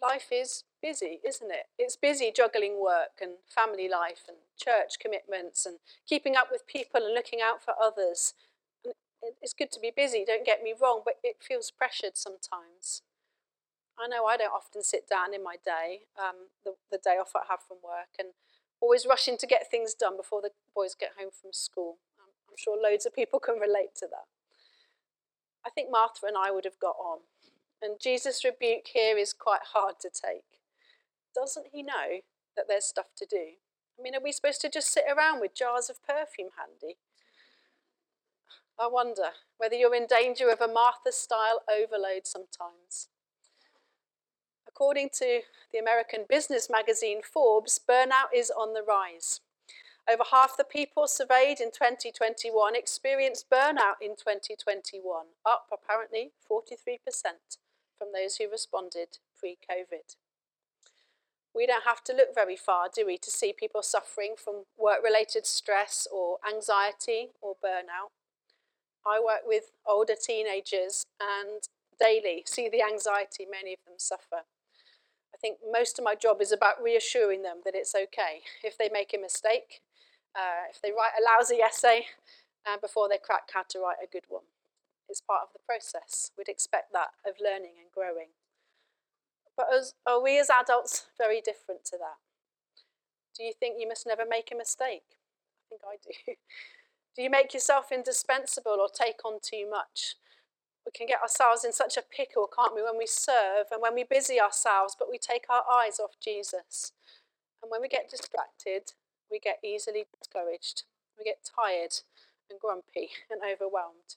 Life 0.00 0.28
is 0.32 0.64
busy, 0.82 1.20
isn't 1.24 1.50
it? 1.50 1.66
It's 1.78 1.96
busy 1.96 2.32
juggling 2.34 2.82
work 2.82 3.22
and 3.22 3.32
family 3.48 3.88
life 3.88 4.22
and 4.28 4.36
church 4.58 4.98
commitments 5.00 5.64
and 5.64 5.78
keeping 6.06 6.36
up 6.36 6.48
with 6.50 6.66
people 6.66 7.04
and 7.04 7.14
looking 7.14 7.40
out 7.40 7.62
for 7.62 7.74
others. 7.80 8.34
And 8.84 8.94
it's 9.40 9.54
good 9.54 9.70
to 9.72 9.80
be 9.80 9.92
busy, 9.94 10.24
don't 10.26 10.44
get 10.44 10.62
me 10.62 10.74
wrong, 10.80 11.02
but 11.04 11.14
it 11.22 11.36
feels 11.40 11.70
pressured 11.70 12.16
sometimes. 12.16 13.02
I 13.98 14.08
know 14.08 14.26
I 14.26 14.36
don't 14.36 14.52
often 14.52 14.82
sit 14.82 15.08
down 15.08 15.32
in 15.32 15.44
my 15.44 15.56
day, 15.64 16.10
um, 16.18 16.50
the, 16.64 16.74
the 16.90 16.98
day 16.98 17.18
off 17.20 17.32
I 17.36 17.46
have 17.48 17.60
from 17.66 17.78
work, 17.84 18.18
and 18.18 18.28
always 18.80 19.06
rushing 19.06 19.38
to 19.38 19.46
get 19.46 19.70
things 19.70 19.94
done 19.94 20.16
before 20.16 20.42
the 20.42 20.50
boys 20.74 20.96
get 20.98 21.12
home 21.18 21.30
from 21.30 21.52
school. 21.52 21.98
Um, 22.18 22.32
I'm 22.50 22.56
sure 22.58 22.76
loads 22.76 23.06
of 23.06 23.14
people 23.14 23.38
can 23.44 23.60
relate 23.60 23.94
to 23.98 24.06
that. 24.10 24.26
I 25.64 25.70
think 25.70 25.90
Martha 25.90 26.26
and 26.26 26.36
I 26.36 26.50
would 26.50 26.64
have 26.64 26.80
got 26.80 26.96
on. 26.98 27.20
And 27.80 28.00
Jesus' 28.00 28.44
rebuke 28.44 28.88
here 28.92 29.16
is 29.16 29.32
quite 29.32 29.72
hard 29.72 30.00
to 30.00 30.10
take. 30.10 30.61
Doesn't 31.34 31.68
he 31.72 31.82
know 31.82 32.20
that 32.56 32.66
there's 32.68 32.84
stuff 32.84 33.14
to 33.16 33.26
do? 33.26 33.56
I 33.98 34.02
mean, 34.02 34.14
are 34.14 34.22
we 34.22 34.32
supposed 34.32 34.60
to 34.62 34.70
just 34.70 34.92
sit 34.92 35.04
around 35.08 35.40
with 35.40 35.54
jars 35.54 35.90
of 35.90 36.02
perfume 36.06 36.50
handy? 36.58 36.96
I 38.80 38.88
wonder 38.88 39.30
whether 39.58 39.76
you're 39.76 39.94
in 39.94 40.06
danger 40.06 40.50
of 40.50 40.60
a 40.60 40.72
Martha 40.72 41.12
style 41.12 41.62
overload 41.70 42.26
sometimes. 42.26 43.08
According 44.66 45.10
to 45.18 45.42
the 45.72 45.78
American 45.78 46.24
business 46.28 46.68
magazine 46.70 47.20
Forbes, 47.22 47.78
burnout 47.88 48.34
is 48.34 48.50
on 48.50 48.74
the 48.74 48.82
rise. 48.82 49.40
Over 50.10 50.24
half 50.32 50.56
the 50.56 50.64
people 50.64 51.06
surveyed 51.06 51.60
in 51.60 51.70
2021 51.70 52.74
experienced 52.74 53.48
burnout 53.50 54.00
in 54.00 54.16
2021, 54.16 55.26
up 55.46 55.66
apparently 55.72 56.32
43% 56.50 56.98
from 57.96 58.08
those 58.12 58.36
who 58.36 58.50
responded 58.50 59.18
pre 59.38 59.58
COVID. 59.70 60.16
We 61.54 61.66
don't 61.66 61.84
have 61.84 62.02
to 62.04 62.14
look 62.14 62.34
very 62.34 62.56
far, 62.56 62.88
do 62.92 63.06
we, 63.06 63.18
to 63.18 63.30
see 63.30 63.52
people 63.52 63.82
suffering 63.82 64.34
from 64.42 64.64
work 64.78 65.02
related 65.04 65.46
stress 65.46 66.08
or 66.10 66.38
anxiety 66.48 67.30
or 67.42 67.56
burnout. 67.62 68.08
I 69.06 69.20
work 69.20 69.42
with 69.44 69.72
older 69.86 70.14
teenagers 70.14 71.04
and 71.20 71.62
daily 72.00 72.42
see 72.46 72.68
the 72.68 72.82
anxiety 72.82 73.46
many 73.50 73.74
of 73.74 73.78
them 73.84 73.94
suffer. 73.98 74.46
I 75.34 75.38
think 75.40 75.58
most 75.70 75.98
of 75.98 76.04
my 76.04 76.14
job 76.14 76.40
is 76.40 76.52
about 76.52 76.82
reassuring 76.82 77.42
them 77.42 77.58
that 77.64 77.74
it's 77.74 77.94
okay 77.94 78.42
if 78.62 78.78
they 78.78 78.88
make 78.92 79.12
a 79.12 79.20
mistake, 79.20 79.80
uh, 80.34 80.70
if 80.70 80.80
they 80.80 80.90
write 80.90 81.12
a 81.18 81.22
lousy 81.22 81.60
essay, 81.60 82.06
uh, 82.66 82.76
before 82.80 83.08
they 83.08 83.18
crack 83.18 83.50
how 83.52 83.64
to 83.68 83.80
write 83.80 84.02
a 84.02 84.10
good 84.10 84.24
one. 84.28 84.44
It's 85.08 85.20
part 85.20 85.42
of 85.42 85.48
the 85.52 85.58
process. 85.66 86.30
We'd 86.38 86.48
expect 86.48 86.92
that 86.92 87.10
of 87.26 87.34
learning 87.42 87.74
and 87.80 87.90
growing. 87.92 88.28
But 89.56 89.66
as, 89.74 89.94
are 90.06 90.22
we 90.22 90.38
as 90.38 90.50
adults 90.50 91.06
very 91.18 91.40
different 91.40 91.84
to 91.86 91.98
that? 91.98 92.18
Do 93.36 93.44
you 93.44 93.52
think 93.58 93.76
you 93.78 93.88
must 93.88 94.06
never 94.06 94.24
make 94.28 94.50
a 94.52 94.56
mistake? 94.56 95.16
I 95.16 95.62
think 95.68 95.82
I 95.84 95.96
do. 96.02 96.34
Do 97.16 97.22
you 97.22 97.30
make 97.30 97.52
yourself 97.52 97.92
indispensable 97.92 98.78
or 98.80 98.88
take 98.88 99.24
on 99.24 99.38
too 99.42 99.68
much? 99.68 100.16
We 100.86 100.92
can 100.92 101.06
get 101.06 101.20
ourselves 101.20 101.64
in 101.64 101.72
such 101.72 101.96
a 101.96 102.02
pickle, 102.02 102.48
can't 102.48 102.74
we, 102.74 102.82
when 102.82 102.98
we 102.98 103.06
serve 103.06 103.66
and 103.70 103.80
when 103.80 103.94
we 103.94 104.04
busy 104.04 104.40
ourselves, 104.40 104.96
but 104.98 105.10
we 105.10 105.18
take 105.18 105.44
our 105.48 105.62
eyes 105.70 106.00
off 106.00 106.12
Jesus. 106.22 106.92
And 107.62 107.70
when 107.70 107.80
we 107.80 107.88
get 107.88 108.10
distracted, 108.10 108.92
we 109.30 109.38
get 109.38 109.58
easily 109.62 110.06
discouraged. 110.18 110.84
We 111.18 111.24
get 111.24 111.38
tired 111.44 111.94
and 112.50 112.58
grumpy 112.58 113.10
and 113.30 113.40
overwhelmed. 113.42 114.16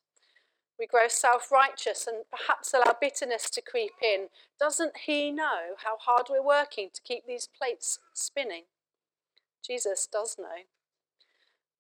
We 0.80 0.88
grow 0.88 1.08
self 1.08 1.52
righteous 1.52 2.06
and 2.06 2.26
perhaps 2.30 2.74
allow 2.74 2.96
bitterness 3.00 3.50
to 3.52 3.62
creep 3.62 3.94
in. 4.02 4.28
Doesn't 4.60 4.98
He 5.06 5.32
know 5.32 5.76
how 5.84 5.98
hard 5.98 6.28
we're 6.30 6.46
working 6.46 6.90
to 6.94 7.02
keep 7.02 7.26
these 7.26 7.48
plates 7.48 8.00
spinning? 8.14 8.64
Jesus 9.66 10.08
does 10.12 10.38
know. 10.38 10.64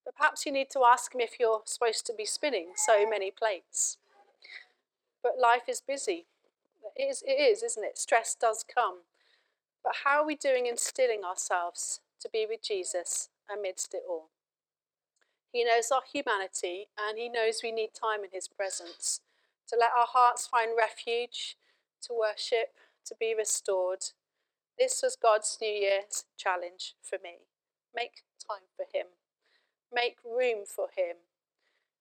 But 0.05 0.15
perhaps 0.15 0.45
you 0.45 0.51
need 0.51 0.69
to 0.71 0.83
ask 0.85 1.13
Him 1.13 1.21
if 1.21 1.39
you're 1.39 1.61
supposed 1.65 2.05
to 2.07 2.13
be 2.13 2.25
spinning 2.25 2.67
so 2.75 3.09
many 3.09 3.31
plates. 3.31 3.97
But 5.21 5.39
life 5.41 5.67
is 5.67 5.81
busy. 5.81 6.25
It 6.95 7.03
is, 7.03 7.23
it 7.27 7.31
is, 7.31 7.63
isn't 7.63 7.83
it? 7.83 7.97
Stress 7.97 8.35
does 8.39 8.63
come. 8.63 8.99
But 9.83 9.93
how 10.03 10.21
are 10.21 10.25
we 10.25 10.35
doing 10.35 10.67
in 10.67 10.77
stilling 10.77 11.23
ourselves 11.23 11.99
to 12.21 12.29
be 12.31 12.45
with 12.47 12.63
Jesus 12.63 13.29
amidst 13.51 13.93
it 13.93 14.03
all? 14.07 14.29
He 15.55 15.63
knows 15.63 15.89
our 15.89 16.01
humanity 16.11 16.89
and 16.99 17.17
He 17.17 17.29
knows 17.29 17.61
we 17.63 17.71
need 17.71 17.91
time 17.93 18.25
in 18.25 18.29
His 18.33 18.45
presence 18.45 19.21
to 19.69 19.77
let 19.79 19.91
our 19.97 20.05
hearts 20.05 20.45
find 20.45 20.71
refuge, 20.77 21.55
to 22.01 22.13
worship, 22.13 22.75
to 23.05 23.15
be 23.17 23.33
restored. 23.33 24.03
This 24.77 24.99
was 25.01 25.15
God's 25.15 25.57
New 25.61 25.71
Year's 25.71 26.25
challenge 26.37 26.95
for 27.01 27.19
me. 27.23 27.47
Make 27.95 28.23
time 28.45 28.67
for 28.75 28.83
Him, 28.93 29.05
make 29.93 30.17
room 30.25 30.65
for 30.67 30.89
Him. 30.93 31.23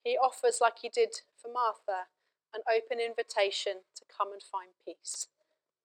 He 0.03 0.19
offers, 0.19 0.59
like 0.61 0.79
He 0.83 0.89
did 0.89 1.21
for 1.41 1.47
Martha, 1.47 2.09
an 2.53 2.63
open 2.69 2.99
invitation 2.99 3.87
to 3.95 4.05
come 4.11 4.33
and 4.33 4.43
find 4.43 4.71
peace. 4.85 5.29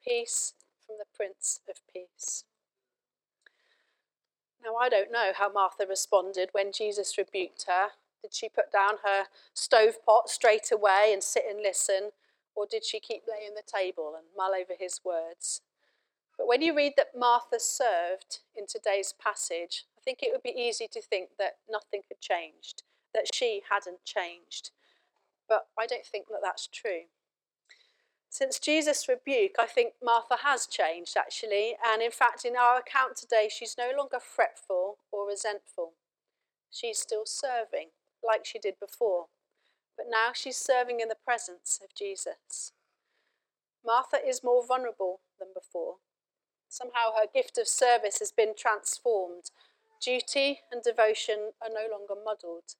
Peace 0.04 0.56
from 0.84 0.96
the 0.98 1.06
Prince 1.16 1.60
of 1.70 1.76
Peace. 1.94 2.46
Now, 4.64 4.76
I 4.76 4.90
don't 4.90 5.12
know 5.12 5.32
how 5.34 5.52
Martha 5.52 5.86
responded 5.88 6.50
when 6.52 6.72
Jesus 6.72 7.18
rebuked 7.18 7.66
her. 7.68 7.90
Did 8.22 8.34
she 8.34 8.50
put 8.50 8.72
down 8.72 8.96
her 9.06 9.26
stove 9.54 10.04
pot 10.06 10.30
straight 10.30 10.72
away 10.72 11.12
and 11.14 11.24
sit 11.24 11.44
and 11.50 11.62
listen? 11.62 12.12
Or 12.56 12.66
did 12.66 12.84
she 12.84 13.00
keep 13.00 13.24
laying 13.28 13.56
the 13.56 13.64
table 13.66 14.16
and 14.18 14.28
mull 14.36 14.52
over 14.54 14.74
his 14.78 15.00
words? 15.04 15.62
But 16.38 16.48
when 16.48 16.62
you 16.62 16.76
read 16.76 16.94
that 16.98 17.18
Martha 17.18 17.60
served 17.60 18.40
in 18.56 18.66
today's 18.68 19.14
passage, 19.14 19.86
I 19.98 20.02
think 20.02 20.20
it 20.22 20.32
would 20.32 20.44
be 20.44 20.58
easy 20.58 20.88
to 20.92 21.02
think 21.02 21.30
that 21.38 21.58
nothing 21.70 22.02
had 22.10 22.20
changed, 22.20 22.84
that 23.14 23.34
she 23.34 23.62
hadn't 23.70 24.04
changed. 24.06 24.72
But 25.48 25.68
I 25.78 25.86
don't 25.86 26.06
think 26.06 26.28
that 26.30 26.42
that's 26.44 26.68
true. 26.68 27.04
Since 28.30 28.60
Jesus' 28.60 29.10
rebuke, 29.10 29.56
I 29.60 29.66
think 29.66 29.94
Martha 30.04 30.38
has 30.44 30.68
changed 30.68 31.18
actually, 31.18 31.76
and 31.84 32.02
in 32.02 32.12
fact, 32.12 32.46
in 32.46 32.56
our 32.56 32.78
account 32.78 33.16
today, 33.16 33.50
she's 33.52 33.76
no 33.78 33.90
longer 33.98 34.20
fretful 34.20 34.98
or 35.12 35.28
resentful. 35.28 35.94
She's 36.72 37.00
still 37.00 37.26
serving, 37.26 37.90
like 38.24 38.46
she 38.46 38.60
did 38.60 38.76
before, 38.80 39.26
but 39.98 40.06
now 40.10 40.30
she's 40.34 40.58
serving 40.58 41.00
in 41.00 41.08
the 41.08 41.18
presence 41.26 41.80
of 41.84 41.96
Jesus. 41.96 42.72
Martha 43.84 44.18
is 44.26 44.44
more 44.44 44.66
vulnerable 44.66 45.22
than 45.40 45.50
before. 45.54 45.96
Somehow 46.70 47.14
her 47.20 47.28
gift 47.34 47.58
of 47.58 47.68
service 47.68 48.20
has 48.20 48.32
been 48.32 48.54
transformed. 48.56 49.50
Duty 50.00 50.60
and 50.72 50.84
devotion 50.84 51.54
are 51.62 51.70
no 51.70 51.88
longer 51.92 52.14
muddled. 52.24 52.76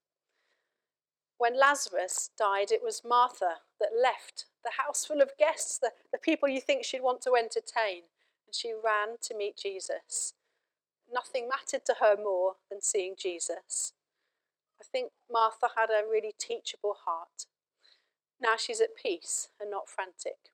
When 1.40 1.58
Lazarus 1.58 2.28
died, 2.36 2.70
it 2.70 2.82
was 2.84 3.00
Martha 3.02 3.60
that 3.80 3.98
left 3.98 4.44
the 4.62 4.72
house 4.76 5.06
full 5.06 5.22
of 5.22 5.38
guests, 5.38 5.78
the, 5.78 5.90
the 6.12 6.18
people 6.18 6.50
you 6.50 6.60
think 6.60 6.84
she'd 6.84 7.00
want 7.00 7.22
to 7.22 7.34
entertain, 7.34 8.02
and 8.44 8.54
she 8.54 8.74
ran 8.74 9.16
to 9.22 9.34
meet 9.34 9.56
Jesus. 9.56 10.34
Nothing 11.10 11.48
mattered 11.48 11.86
to 11.86 11.94
her 11.98 12.14
more 12.14 12.56
than 12.68 12.82
seeing 12.82 13.14
Jesus. 13.18 13.94
I 14.78 14.84
think 14.84 15.12
Martha 15.32 15.68
had 15.78 15.88
a 15.88 16.06
really 16.06 16.34
teachable 16.38 16.96
heart. 17.06 17.46
Now 18.38 18.56
she's 18.58 18.82
at 18.82 18.94
peace 18.94 19.48
and 19.58 19.70
not 19.70 19.88
frantic. 19.88 20.52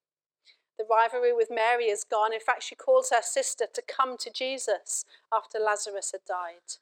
The 0.78 0.86
rivalry 0.88 1.32
with 1.32 1.48
Mary 1.50 1.86
is 1.86 2.04
gone. 2.04 2.32
In 2.32 2.38
fact, 2.38 2.62
she 2.62 2.76
calls 2.76 3.10
her 3.10 3.22
sister 3.22 3.66
to 3.74 3.82
come 3.82 4.16
to 4.18 4.30
Jesus 4.30 5.04
after 5.32 5.58
Lazarus 5.58 6.12
had 6.12 6.24
died. 6.28 6.78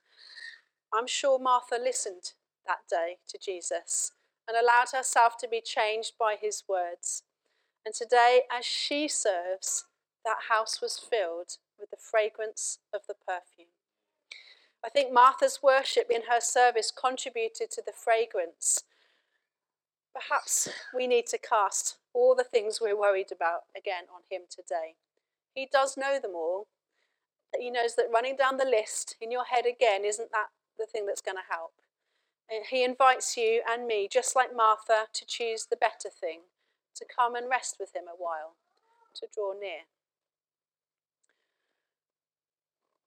I'm 0.92 1.06
sure 1.06 1.38
Martha 1.38 1.78
listened 1.82 2.32
that 2.66 2.88
day 2.90 3.18
to 3.28 3.38
Jesus 3.38 4.12
and 4.48 4.56
allowed 4.56 4.94
herself 4.94 5.36
to 5.38 5.48
be 5.48 5.60
changed 5.60 6.12
by 6.18 6.36
his 6.40 6.64
words. 6.68 7.22
And 7.84 7.94
today, 7.94 8.42
as 8.50 8.64
she 8.64 9.08
serves, 9.08 9.84
that 10.24 10.48
house 10.50 10.80
was 10.80 10.98
filled 10.98 11.58
with 11.78 11.90
the 11.90 11.96
fragrance 11.98 12.78
of 12.92 13.02
the 13.06 13.14
perfume. 13.14 13.68
I 14.84 14.90
think 14.90 15.12
Martha's 15.12 15.60
worship 15.62 16.08
in 16.10 16.22
her 16.30 16.40
service 16.40 16.90
contributed 16.90 17.70
to 17.70 17.82
the 17.84 17.92
fragrance. 17.92 18.84
Perhaps 20.14 20.68
we 20.94 21.06
need 21.06 21.26
to 21.28 21.38
cast 21.38 21.96
all 22.12 22.34
the 22.34 22.44
things 22.44 22.78
we're 22.80 22.98
worried 22.98 23.32
about 23.32 23.62
again 23.76 24.04
on 24.14 24.20
Him 24.30 24.42
today. 24.48 24.94
He 25.54 25.68
does 25.72 25.96
know 25.96 26.18
them 26.20 26.32
all. 26.34 26.68
He 27.58 27.70
knows 27.70 27.94
that 27.96 28.10
running 28.12 28.36
down 28.36 28.56
the 28.56 28.64
list 28.64 29.16
in 29.20 29.30
your 29.30 29.44
head 29.44 29.64
again 29.64 30.04
isn't 30.04 30.30
that 30.32 30.48
the 30.78 30.86
thing 30.86 31.06
that's 31.06 31.20
going 31.22 31.36
to 31.36 31.52
help. 31.54 31.72
And 32.50 32.64
he 32.70 32.84
invites 32.84 33.36
you 33.36 33.62
and 33.68 33.86
me, 33.86 34.08
just 34.10 34.36
like 34.36 34.54
Martha, 34.54 35.06
to 35.12 35.24
choose 35.26 35.66
the 35.66 35.76
better 35.76 36.10
thing, 36.10 36.40
to 36.94 37.04
come 37.04 37.34
and 37.34 37.48
rest 37.48 37.76
with 37.80 37.94
Him 37.94 38.04
a 38.06 38.16
while, 38.16 38.56
to 39.14 39.26
draw 39.34 39.52
near. 39.58 39.86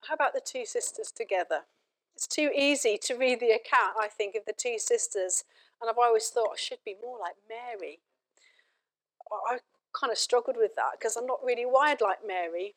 How 0.07 0.15
about 0.15 0.33
the 0.33 0.41
two 0.43 0.65
sisters 0.65 1.11
together? 1.11 1.61
It's 2.15 2.27
too 2.27 2.49
easy 2.55 2.97
to 3.03 3.15
read 3.15 3.39
the 3.39 3.51
account, 3.51 3.95
I 4.01 4.07
think, 4.07 4.35
of 4.35 4.43
the 4.47 4.53
two 4.57 4.79
sisters, 4.79 5.43
and 5.79 5.89
I've 5.89 5.99
always 5.99 6.29
thought 6.29 6.53
I 6.53 6.57
should 6.57 6.79
be 6.83 6.95
more 7.01 7.19
like 7.19 7.35
Mary. 7.47 7.99
I 9.49 9.59
kind 9.93 10.11
of 10.11 10.17
struggled 10.17 10.57
with 10.57 10.75
that 10.75 10.93
because 10.97 11.15
I'm 11.15 11.25
not 11.25 11.43
really 11.43 11.65
wired 11.65 12.01
like 12.01 12.25
Mary. 12.25 12.75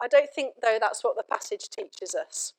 I 0.00 0.08
don't 0.08 0.30
think, 0.34 0.54
though, 0.62 0.78
that's 0.80 1.04
what 1.04 1.16
the 1.16 1.22
passage 1.22 1.68
teaches 1.68 2.14
us. 2.14 2.54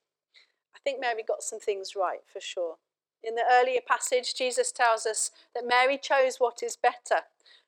I 0.75 0.79
think 0.83 0.99
Mary 0.99 1.23
got 1.27 1.41
some 1.41 1.59
things 1.59 1.95
right 1.95 2.19
for 2.31 2.39
sure. 2.39 2.75
In 3.23 3.35
the 3.35 3.45
earlier 3.51 3.81
passage, 3.85 4.33
Jesus 4.33 4.71
tells 4.71 5.05
us 5.05 5.29
that 5.53 5.67
Mary 5.67 5.97
chose 5.97 6.37
what 6.39 6.63
is 6.63 6.75
better, 6.75 7.25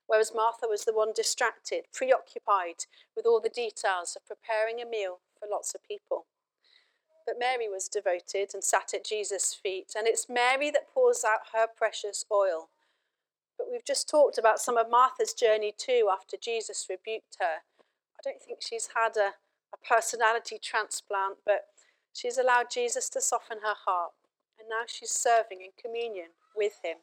whereas 0.08 0.34
Martha 0.34 0.68
was 0.68 0.84
the 0.84 0.94
one 0.94 1.14
distracted, 1.16 1.84
preoccupied 1.94 2.86
with 3.16 3.26
all 3.26 3.40
the 3.40 3.50
details 3.50 4.16
of 4.16 4.26
preparing 4.26 4.82
a 4.82 4.86
meal 4.86 5.20
for 5.40 5.48
lots 5.50 5.76
of 5.76 5.88
people. 5.88 6.26
But 7.26 7.40
Mary 7.40 7.70
was 7.70 7.88
devoted 7.88 8.50
and 8.54 8.64
sat 8.64 8.94
at 8.96 9.06
Jesus' 9.06 9.54
feet, 9.54 9.94
and 9.96 10.08
it's 10.08 10.28
Mary 10.28 10.72
that 10.72 10.92
pours 10.92 11.24
out 11.24 11.54
her 11.54 11.68
precious 11.68 12.26
oil. 12.32 12.70
But 13.58 13.68
we've 13.72 13.86
just 13.86 14.10
talked 14.10 14.40
about 14.40 14.60
some 14.60 14.76
of 14.76 14.90
Martha's 14.90 15.34
journey 15.34 15.74
too 15.78 16.10
after 16.12 16.36
Jesus 16.36 16.88
rebuked 16.90 17.38
her. 17.40 17.62
I 17.80 18.22
don't 18.24 18.42
think 18.42 18.60
she's 18.62 18.90
had 18.96 19.16
a, 19.18 19.36
a 19.72 19.78
personality 19.88 20.58
transplant, 20.62 21.38
but 21.46 21.68
she's 22.12 22.40
allowed 22.40 22.72
Jesus 22.72 23.08
to 23.10 23.22
soften 23.22 23.60
her 23.62 23.76
heart 23.86 24.14
and 24.64 24.70
now 24.70 24.86
she's 24.88 25.12
serving 25.12 25.60
in 25.60 25.72
communion 25.80 26.30
with 26.56 26.80
him. 26.84 26.98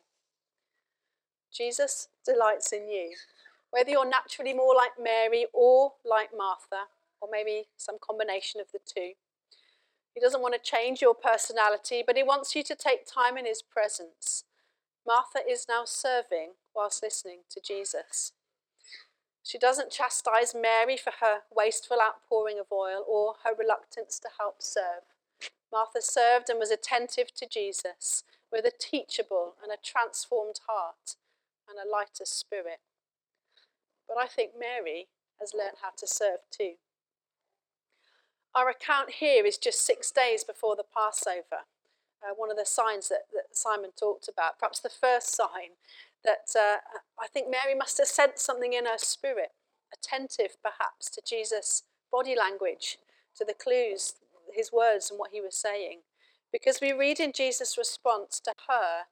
Jesus 1.52 2.08
delights 2.24 2.72
in 2.72 2.88
you. 2.88 3.10
Whether 3.70 3.90
you're 3.90 4.08
naturally 4.08 4.54
more 4.54 4.74
like 4.74 4.92
Mary 4.98 5.46
or 5.52 5.92
like 6.04 6.30
Martha, 6.36 6.88
or 7.20 7.28
maybe 7.30 7.64
some 7.76 7.96
combination 8.00 8.60
of 8.60 8.68
the 8.72 8.78
two. 8.78 9.12
He 10.14 10.20
doesn't 10.20 10.40
want 10.40 10.54
to 10.54 10.70
change 10.70 11.02
your 11.02 11.14
personality, 11.14 12.02
but 12.04 12.16
he 12.16 12.22
wants 12.22 12.56
you 12.56 12.62
to 12.64 12.74
take 12.74 13.06
time 13.06 13.36
in 13.36 13.44
his 13.46 13.62
presence. 13.62 14.44
Martha 15.06 15.40
is 15.48 15.66
now 15.68 15.82
serving 15.84 16.52
whilst 16.74 17.02
listening 17.02 17.40
to 17.50 17.60
Jesus. 17.60 18.32
She 19.42 19.58
doesn't 19.58 19.90
chastise 19.90 20.54
Mary 20.54 20.96
for 20.96 21.12
her 21.20 21.40
wasteful 21.54 21.98
outpouring 22.00 22.58
of 22.58 22.66
oil 22.72 23.04
or 23.06 23.34
her 23.44 23.54
reluctance 23.54 24.18
to 24.20 24.28
help 24.38 24.56
serve. 24.62 25.04
Martha 25.72 26.02
served 26.02 26.48
and 26.48 26.58
was 26.58 26.70
attentive 26.70 27.32
to 27.34 27.46
Jesus 27.46 28.24
with 28.50 28.64
a 28.64 28.72
teachable 28.76 29.54
and 29.62 29.72
a 29.72 29.76
transformed 29.82 30.60
heart 30.66 31.16
and 31.68 31.78
a 31.78 31.88
lighter 31.88 32.24
spirit. 32.24 32.80
But 34.08 34.18
I 34.18 34.26
think 34.26 34.52
Mary 34.58 35.08
has 35.38 35.54
learnt 35.54 35.76
how 35.82 35.90
to 35.96 36.06
serve 36.06 36.40
too. 36.50 36.74
Our 38.54 38.68
account 38.68 39.10
here 39.10 39.46
is 39.46 39.56
just 39.56 39.86
six 39.86 40.10
days 40.10 40.42
before 40.42 40.74
the 40.74 40.82
Passover, 40.82 41.66
uh, 42.22 42.34
one 42.36 42.50
of 42.50 42.56
the 42.56 42.66
signs 42.66 43.08
that, 43.08 43.26
that, 43.32 43.56
Simon 43.56 43.90
talked 43.98 44.28
about, 44.28 44.58
perhaps 44.58 44.80
the 44.80 44.90
first 44.90 45.34
sign 45.34 45.78
that 46.24 46.50
uh, 46.58 46.78
I 47.18 47.28
think 47.32 47.46
Mary 47.48 47.76
must 47.78 47.96
have 47.98 48.08
sensed 48.08 48.44
something 48.44 48.72
in 48.72 48.86
her 48.86 48.98
spirit, 48.98 49.52
attentive 49.94 50.56
perhaps 50.62 51.08
to 51.10 51.22
Jesus' 51.26 51.84
body 52.10 52.34
language, 52.36 52.98
to 53.36 53.44
the 53.44 53.54
clues 53.54 54.14
his 54.54 54.72
words 54.72 55.10
and 55.10 55.18
what 55.18 55.30
he 55.32 55.40
was 55.40 55.56
saying. 55.56 56.00
Because 56.52 56.80
we 56.80 56.92
read 56.92 57.20
in 57.20 57.32
Jesus' 57.32 57.78
response 57.78 58.40
to 58.40 58.52
her 58.68 59.04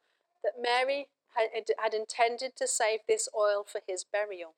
that 0.42 0.60
Mary 0.60 1.08
had, 1.36 1.48
had 1.78 1.94
intended 1.94 2.56
to 2.56 2.66
save 2.66 3.00
this 3.08 3.28
oil 3.36 3.64
for 3.66 3.80
his 3.86 4.04
burial. 4.04 4.54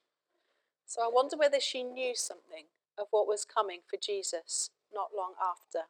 So 0.87 1.03
I 1.03 1.11
wonder 1.13 1.37
whether 1.37 1.61
she 1.61 1.83
knew 1.83 2.15
something 2.15 2.67
of 2.99 3.07
what 3.11 3.27
was 3.27 3.45
coming 3.45 3.81
for 3.89 3.99
Jesus 4.03 4.71
not 4.93 5.11
long 5.17 5.35
after. 5.41 5.87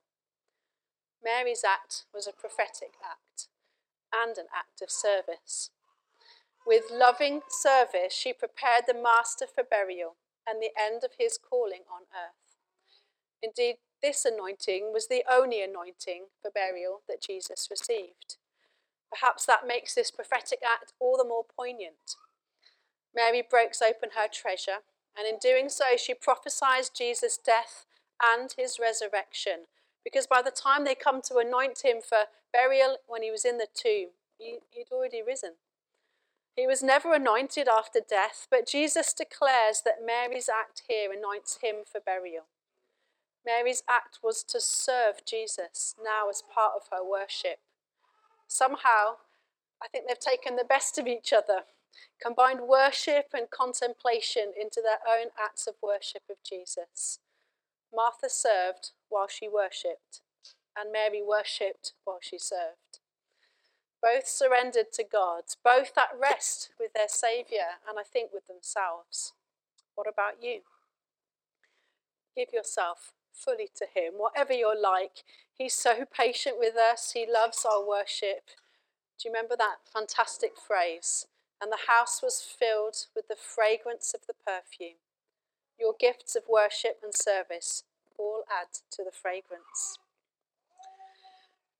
Mary's 1.22 1.64
act 1.64 2.04
was 2.14 2.26
a 2.26 2.32
prophetic 2.32 2.94
act 3.04 3.48
and 4.14 4.36
an 4.38 4.46
act 4.54 4.82
of 4.82 4.90
service. 4.90 5.70
With 6.66 6.84
loving 6.90 7.40
service, 7.48 8.12
she 8.12 8.32
prepared 8.32 8.84
the 8.86 8.94
Master 8.94 9.46
for 9.46 9.64
burial 9.64 10.16
and 10.46 10.60
the 10.60 10.72
end 10.78 11.04
of 11.04 11.12
his 11.18 11.38
calling 11.38 11.82
on 11.90 12.02
earth. 12.12 12.56
Indeed, 13.42 13.76
this 14.02 14.24
anointing 14.24 14.92
was 14.92 15.08
the 15.08 15.24
only 15.30 15.62
anointing 15.62 16.26
for 16.40 16.50
burial 16.50 17.02
that 17.08 17.22
Jesus 17.22 17.68
received. 17.70 18.36
Perhaps 19.10 19.46
that 19.46 19.66
makes 19.66 19.94
this 19.94 20.10
prophetic 20.10 20.60
act 20.64 20.92
all 21.00 21.16
the 21.16 21.24
more 21.24 21.44
poignant. 21.44 22.16
Mary 23.14 23.42
breaks 23.48 23.82
open 23.82 24.10
her 24.16 24.28
treasure, 24.32 24.84
and 25.18 25.26
in 25.26 25.38
doing 25.38 25.68
so, 25.68 25.96
she 25.96 26.14
prophesies 26.14 26.88
Jesus' 26.88 27.36
death 27.36 27.86
and 28.22 28.54
his 28.56 28.78
resurrection. 28.80 29.66
Because 30.04 30.26
by 30.26 30.42
the 30.42 30.52
time 30.52 30.84
they 30.84 30.94
come 30.94 31.20
to 31.22 31.38
anoint 31.38 31.84
him 31.84 31.96
for 32.00 32.30
burial 32.52 32.98
when 33.06 33.22
he 33.22 33.30
was 33.30 33.44
in 33.44 33.58
the 33.58 33.66
tomb, 33.74 34.10
he, 34.38 34.58
he'd 34.70 34.92
already 34.92 35.22
risen. 35.22 35.54
He 36.56 36.66
was 36.66 36.82
never 36.82 37.14
anointed 37.14 37.68
after 37.68 38.00
death, 38.06 38.46
but 38.50 38.68
Jesus 38.68 39.12
declares 39.12 39.82
that 39.84 40.04
Mary's 40.04 40.48
act 40.48 40.82
here 40.88 41.10
anoints 41.12 41.58
him 41.62 41.76
for 41.90 42.00
burial. 42.00 42.44
Mary's 43.44 43.82
act 43.88 44.18
was 44.22 44.42
to 44.44 44.60
serve 44.60 45.24
Jesus 45.26 45.94
now 46.02 46.28
as 46.28 46.42
part 46.42 46.72
of 46.76 46.88
her 46.90 47.04
worship. 47.04 47.58
Somehow, 48.46 49.16
I 49.82 49.88
think 49.88 50.06
they've 50.06 50.18
taken 50.18 50.56
the 50.56 50.64
best 50.64 50.98
of 50.98 51.06
each 51.06 51.32
other, 51.32 51.62
combined 52.20 52.62
worship 52.62 53.26
and 53.32 53.50
contemplation 53.50 54.52
into 54.60 54.82
their 54.82 54.98
own 55.08 55.28
acts 55.42 55.66
of 55.66 55.74
worship 55.82 56.22
of 56.30 56.36
Jesus. 56.46 57.20
Martha 57.94 58.28
served 58.28 58.90
while 59.08 59.28
she 59.28 59.48
worshipped, 59.48 60.20
and 60.76 60.92
Mary 60.92 61.22
worshipped 61.22 61.94
while 62.04 62.20
she 62.20 62.38
served. 62.38 63.00
Both 64.02 64.28
surrendered 64.28 64.92
to 64.94 65.04
God, 65.04 65.44
both 65.62 65.96
at 65.98 66.18
rest 66.18 66.70
with 66.78 66.92
their 66.92 67.08
Saviour 67.08 67.80
and 67.88 67.98
I 67.98 68.02
think 68.02 68.32
with 68.32 68.46
themselves. 68.46 69.32
What 69.94 70.06
about 70.08 70.42
you? 70.42 70.60
Give 72.34 72.52
yourself 72.52 73.12
fully 73.44 73.68
to 73.76 73.86
Him, 73.86 74.14
whatever 74.16 74.52
you're 74.52 74.80
like. 74.80 75.24
He's 75.52 75.74
so 75.74 76.04
patient 76.04 76.56
with 76.58 76.76
us, 76.76 77.12
He 77.12 77.26
loves 77.30 77.64
our 77.64 77.86
worship. 77.86 78.50
Do 79.18 79.28
you 79.28 79.32
remember 79.34 79.56
that 79.56 79.76
fantastic 79.92 80.52
phrase? 80.56 81.26
And 81.60 81.70
the 81.70 81.90
house 81.92 82.22
was 82.22 82.40
filled 82.40 83.06
with 83.14 83.28
the 83.28 83.36
fragrance 83.36 84.14
of 84.14 84.22
the 84.26 84.32
perfume. 84.32 84.96
Your 85.78 85.94
gifts 85.98 86.34
of 86.34 86.44
worship 86.48 87.00
and 87.02 87.12
service 87.14 87.84
all 88.18 88.44
add 88.50 88.68
to 88.92 89.04
the 89.04 89.12
fragrance. 89.12 89.98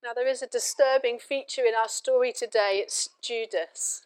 Now, 0.03 0.13
there 0.15 0.29
is 0.29 0.43
a 0.43 0.47
disturbing 0.47 1.19
feature 1.19 1.65
in 1.65 1.75
our 1.75 1.89
story 1.89 2.33
today 2.33 2.81
it's 2.83 3.11
Judas. 3.23 4.03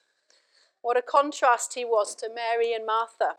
What 0.83 0.97
a 0.97 1.03
contrast 1.03 1.75
he 1.75 1.85
was 1.85 2.15
to 2.17 2.29
Mary 2.29 2.73
and 2.73 2.85
Martha. 2.85 3.37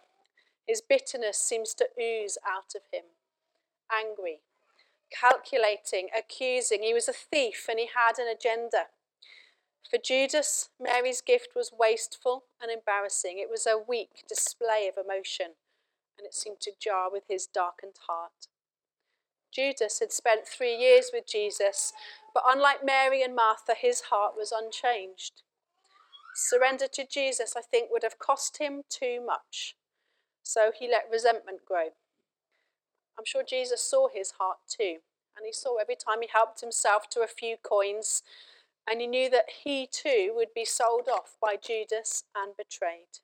His 0.67 0.81
bitterness 0.81 1.37
seems 1.37 1.73
to 1.75 1.87
ooze 2.01 2.37
out 2.45 2.73
of 2.75 2.81
him 2.91 3.03
angry, 3.95 4.39
calculating, 5.11 6.09
accusing. 6.17 6.83
He 6.83 6.93
was 6.93 7.07
a 7.07 7.13
thief 7.13 7.67
and 7.69 7.79
he 7.79 7.87
had 7.87 8.19
an 8.19 8.27
agenda. 8.27 8.87
For 9.89 9.97
Judas, 9.97 10.69
Mary's 10.79 11.21
gift 11.21 11.49
was 11.55 11.71
wasteful 11.77 12.45
and 12.61 12.71
embarrassing. 12.71 13.37
It 13.37 13.49
was 13.49 13.67
a 13.67 13.77
weak 13.77 14.23
display 14.27 14.89
of 14.89 15.03
emotion, 15.03 15.53
and 16.17 16.25
it 16.25 16.33
seemed 16.33 16.59
to 16.61 16.71
jar 16.81 17.11
with 17.11 17.23
his 17.29 17.45
darkened 17.45 17.99
heart. 18.07 18.47
Judas 19.53 19.99
had 19.99 20.11
spent 20.11 20.47
three 20.47 20.75
years 20.75 21.11
with 21.13 21.27
Jesus, 21.27 21.93
but 22.33 22.43
unlike 22.47 22.83
Mary 22.83 23.21
and 23.21 23.35
Martha, 23.35 23.73
his 23.79 24.01
heart 24.09 24.33
was 24.35 24.51
unchanged. 24.51 25.43
Surrender 26.35 26.87
to 26.91 27.05
Jesus, 27.07 27.53
I 27.55 27.61
think, 27.61 27.89
would 27.89 28.03
have 28.03 28.19
cost 28.19 28.57
him 28.57 28.81
too 28.89 29.21
much. 29.25 29.77
So 30.43 30.71
he 30.77 30.89
let 30.89 31.09
resentment 31.09 31.59
grow. 31.65 31.89
I'm 33.17 33.25
sure 33.25 33.43
Jesus 33.43 33.81
saw 33.81 34.07
his 34.07 34.31
heart 34.39 34.57
too, 34.67 34.97
and 35.35 35.45
he 35.45 35.53
saw 35.53 35.77
every 35.77 35.95
time 35.95 36.21
he 36.21 36.29
helped 36.31 36.61
himself 36.61 37.09
to 37.09 37.21
a 37.21 37.27
few 37.27 37.57
coins, 37.57 38.23
and 38.89 39.01
he 39.01 39.07
knew 39.07 39.29
that 39.29 39.49
he 39.63 39.87
too 39.87 40.33
would 40.35 40.53
be 40.53 40.65
sold 40.65 41.07
off 41.07 41.37
by 41.41 41.55
Judas 41.55 42.23
and 42.35 42.55
betrayed. 42.57 43.19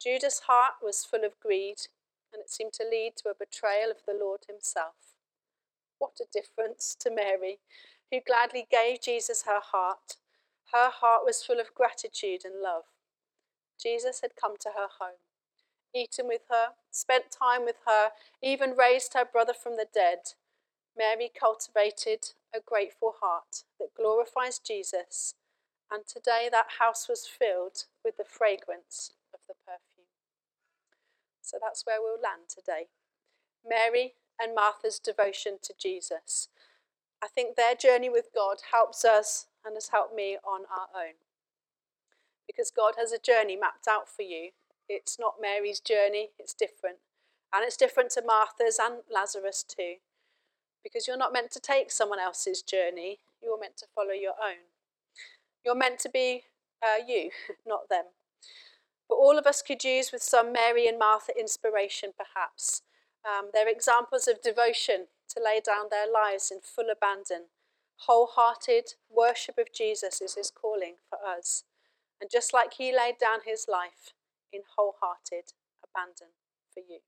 Judas' 0.00 0.40
heart 0.46 0.74
was 0.82 1.04
full 1.04 1.24
of 1.24 1.38
greed, 1.40 1.88
and 2.32 2.40
it 2.40 2.50
seemed 2.50 2.72
to 2.74 2.88
lead 2.88 3.12
to 3.16 3.28
a 3.28 3.34
betrayal 3.38 3.90
of 3.90 3.98
the 4.06 4.18
Lord 4.18 4.40
himself. 4.48 4.94
What 5.98 6.20
a 6.20 6.24
difference 6.32 6.96
to 7.00 7.10
Mary, 7.10 7.58
who 8.10 8.20
gladly 8.26 8.66
gave 8.70 9.02
Jesus 9.02 9.42
her 9.42 9.60
heart 9.60 10.16
her 10.72 10.90
heart 10.90 11.22
was 11.24 11.42
full 11.42 11.58
of 11.58 11.74
gratitude 11.74 12.44
and 12.44 12.62
love. 12.62 12.84
Jesus 13.80 14.20
had 14.20 14.36
come 14.40 14.54
to 14.60 14.70
her 14.70 14.86
home, 15.00 15.18
eaten 15.94 16.26
with 16.28 16.42
her, 16.50 16.68
spent 16.90 17.30
time 17.30 17.64
with 17.64 17.76
her, 17.86 18.10
even 18.42 18.76
raised 18.76 19.14
her 19.14 19.24
brother 19.24 19.54
from 19.54 19.76
the 19.76 19.86
dead. 19.92 20.34
Mary 20.96 21.30
cultivated 21.38 22.32
a 22.54 22.60
grateful 22.60 23.14
heart 23.20 23.64
that 23.78 23.94
glorifies 23.96 24.58
Jesus, 24.58 25.34
and 25.90 26.06
today 26.06 26.48
that 26.50 26.78
house 26.78 27.08
was 27.08 27.26
filled 27.26 27.84
with 28.04 28.16
the 28.16 28.24
fragrance 28.24 29.12
of 29.32 29.40
the 29.48 29.54
perfume. 29.64 30.06
So 31.42 31.58
that's 31.60 31.86
where 31.86 32.00
we'll 32.00 32.20
land 32.20 32.48
today. 32.48 32.88
Mary 33.68 34.14
and 34.40 34.54
Martha's 34.54 34.98
devotion 34.98 35.58
to 35.62 35.74
Jesus. 35.78 36.48
I 37.22 37.28
think 37.28 37.56
their 37.56 37.74
journey 37.74 38.08
with 38.08 38.30
God 38.34 38.58
helps 38.72 39.04
us 39.04 39.46
and 39.64 39.74
has 39.74 39.88
helped 39.88 40.14
me 40.14 40.38
on 40.44 40.62
our 40.70 40.88
own. 40.94 41.14
Because 42.46 42.70
God 42.70 42.94
has 42.98 43.12
a 43.12 43.18
journey 43.18 43.56
mapped 43.56 43.86
out 43.88 44.08
for 44.08 44.22
you. 44.22 44.50
It's 44.92 45.18
not 45.18 45.34
Mary's 45.40 45.80
journey, 45.80 46.30
it's 46.38 46.54
different. 46.54 46.98
And 47.52 47.64
it's 47.64 47.76
different 47.76 48.10
to 48.10 48.22
Martha's 48.24 48.78
and 48.82 49.02
Lazarus 49.12 49.64
too. 49.66 49.94
Because 50.82 51.06
you're 51.06 51.16
not 51.16 51.32
meant 51.32 51.50
to 51.52 51.60
take 51.60 51.90
someone 51.90 52.20
else's 52.20 52.62
journey, 52.62 53.18
you're 53.42 53.60
meant 53.60 53.76
to 53.78 53.86
follow 53.94 54.12
your 54.12 54.34
own. 54.42 54.68
You're 55.64 55.74
meant 55.74 55.98
to 56.00 56.08
be 56.08 56.44
uh, 56.82 57.04
you, 57.06 57.30
not 57.66 57.88
them. 57.88 58.04
But 59.08 59.16
all 59.16 59.38
of 59.38 59.46
us 59.46 59.62
could 59.62 59.84
use 59.84 60.12
with 60.12 60.22
some 60.22 60.52
Mary 60.52 60.86
and 60.86 60.98
Martha 60.98 61.32
inspiration, 61.38 62.10
perhaps. 62.16 62.82
Um, 63.24 63.50
they're 63.52 63.68
examples 63.68 64.26
of 64.28 64.40
devotion 64.40 65.06
to 65.34 65.42
lay 65.42 65.60
down 65.60 65.86
their 65.90 66.10
lives 66.10 66.50
in 66.50 66.60
full 66.60 66.90
abandon 66.90 67.46
Wholehearted 68.06 68.94
worship 69.10 69.58
of 69.58 69.72
Jesus 69.74 70.22
is 70.22 70.34
his 70.34 70.50
calling 70.50 70.94
for 71.10 71.18
us. 71.22 71.64
And 72.18 72.30
just 72.30 72.54
like 72.54 72.74
he 72.74 72.96
laid 72.96 73.18
down 73.18 73.40
his 73.44 73.66
life 73.68 74.14
in 74.52 74.62
wholehearted 74.76 75.52
abandon 75.84 76.34
for 76.72 76.80
you. 76.80 77.00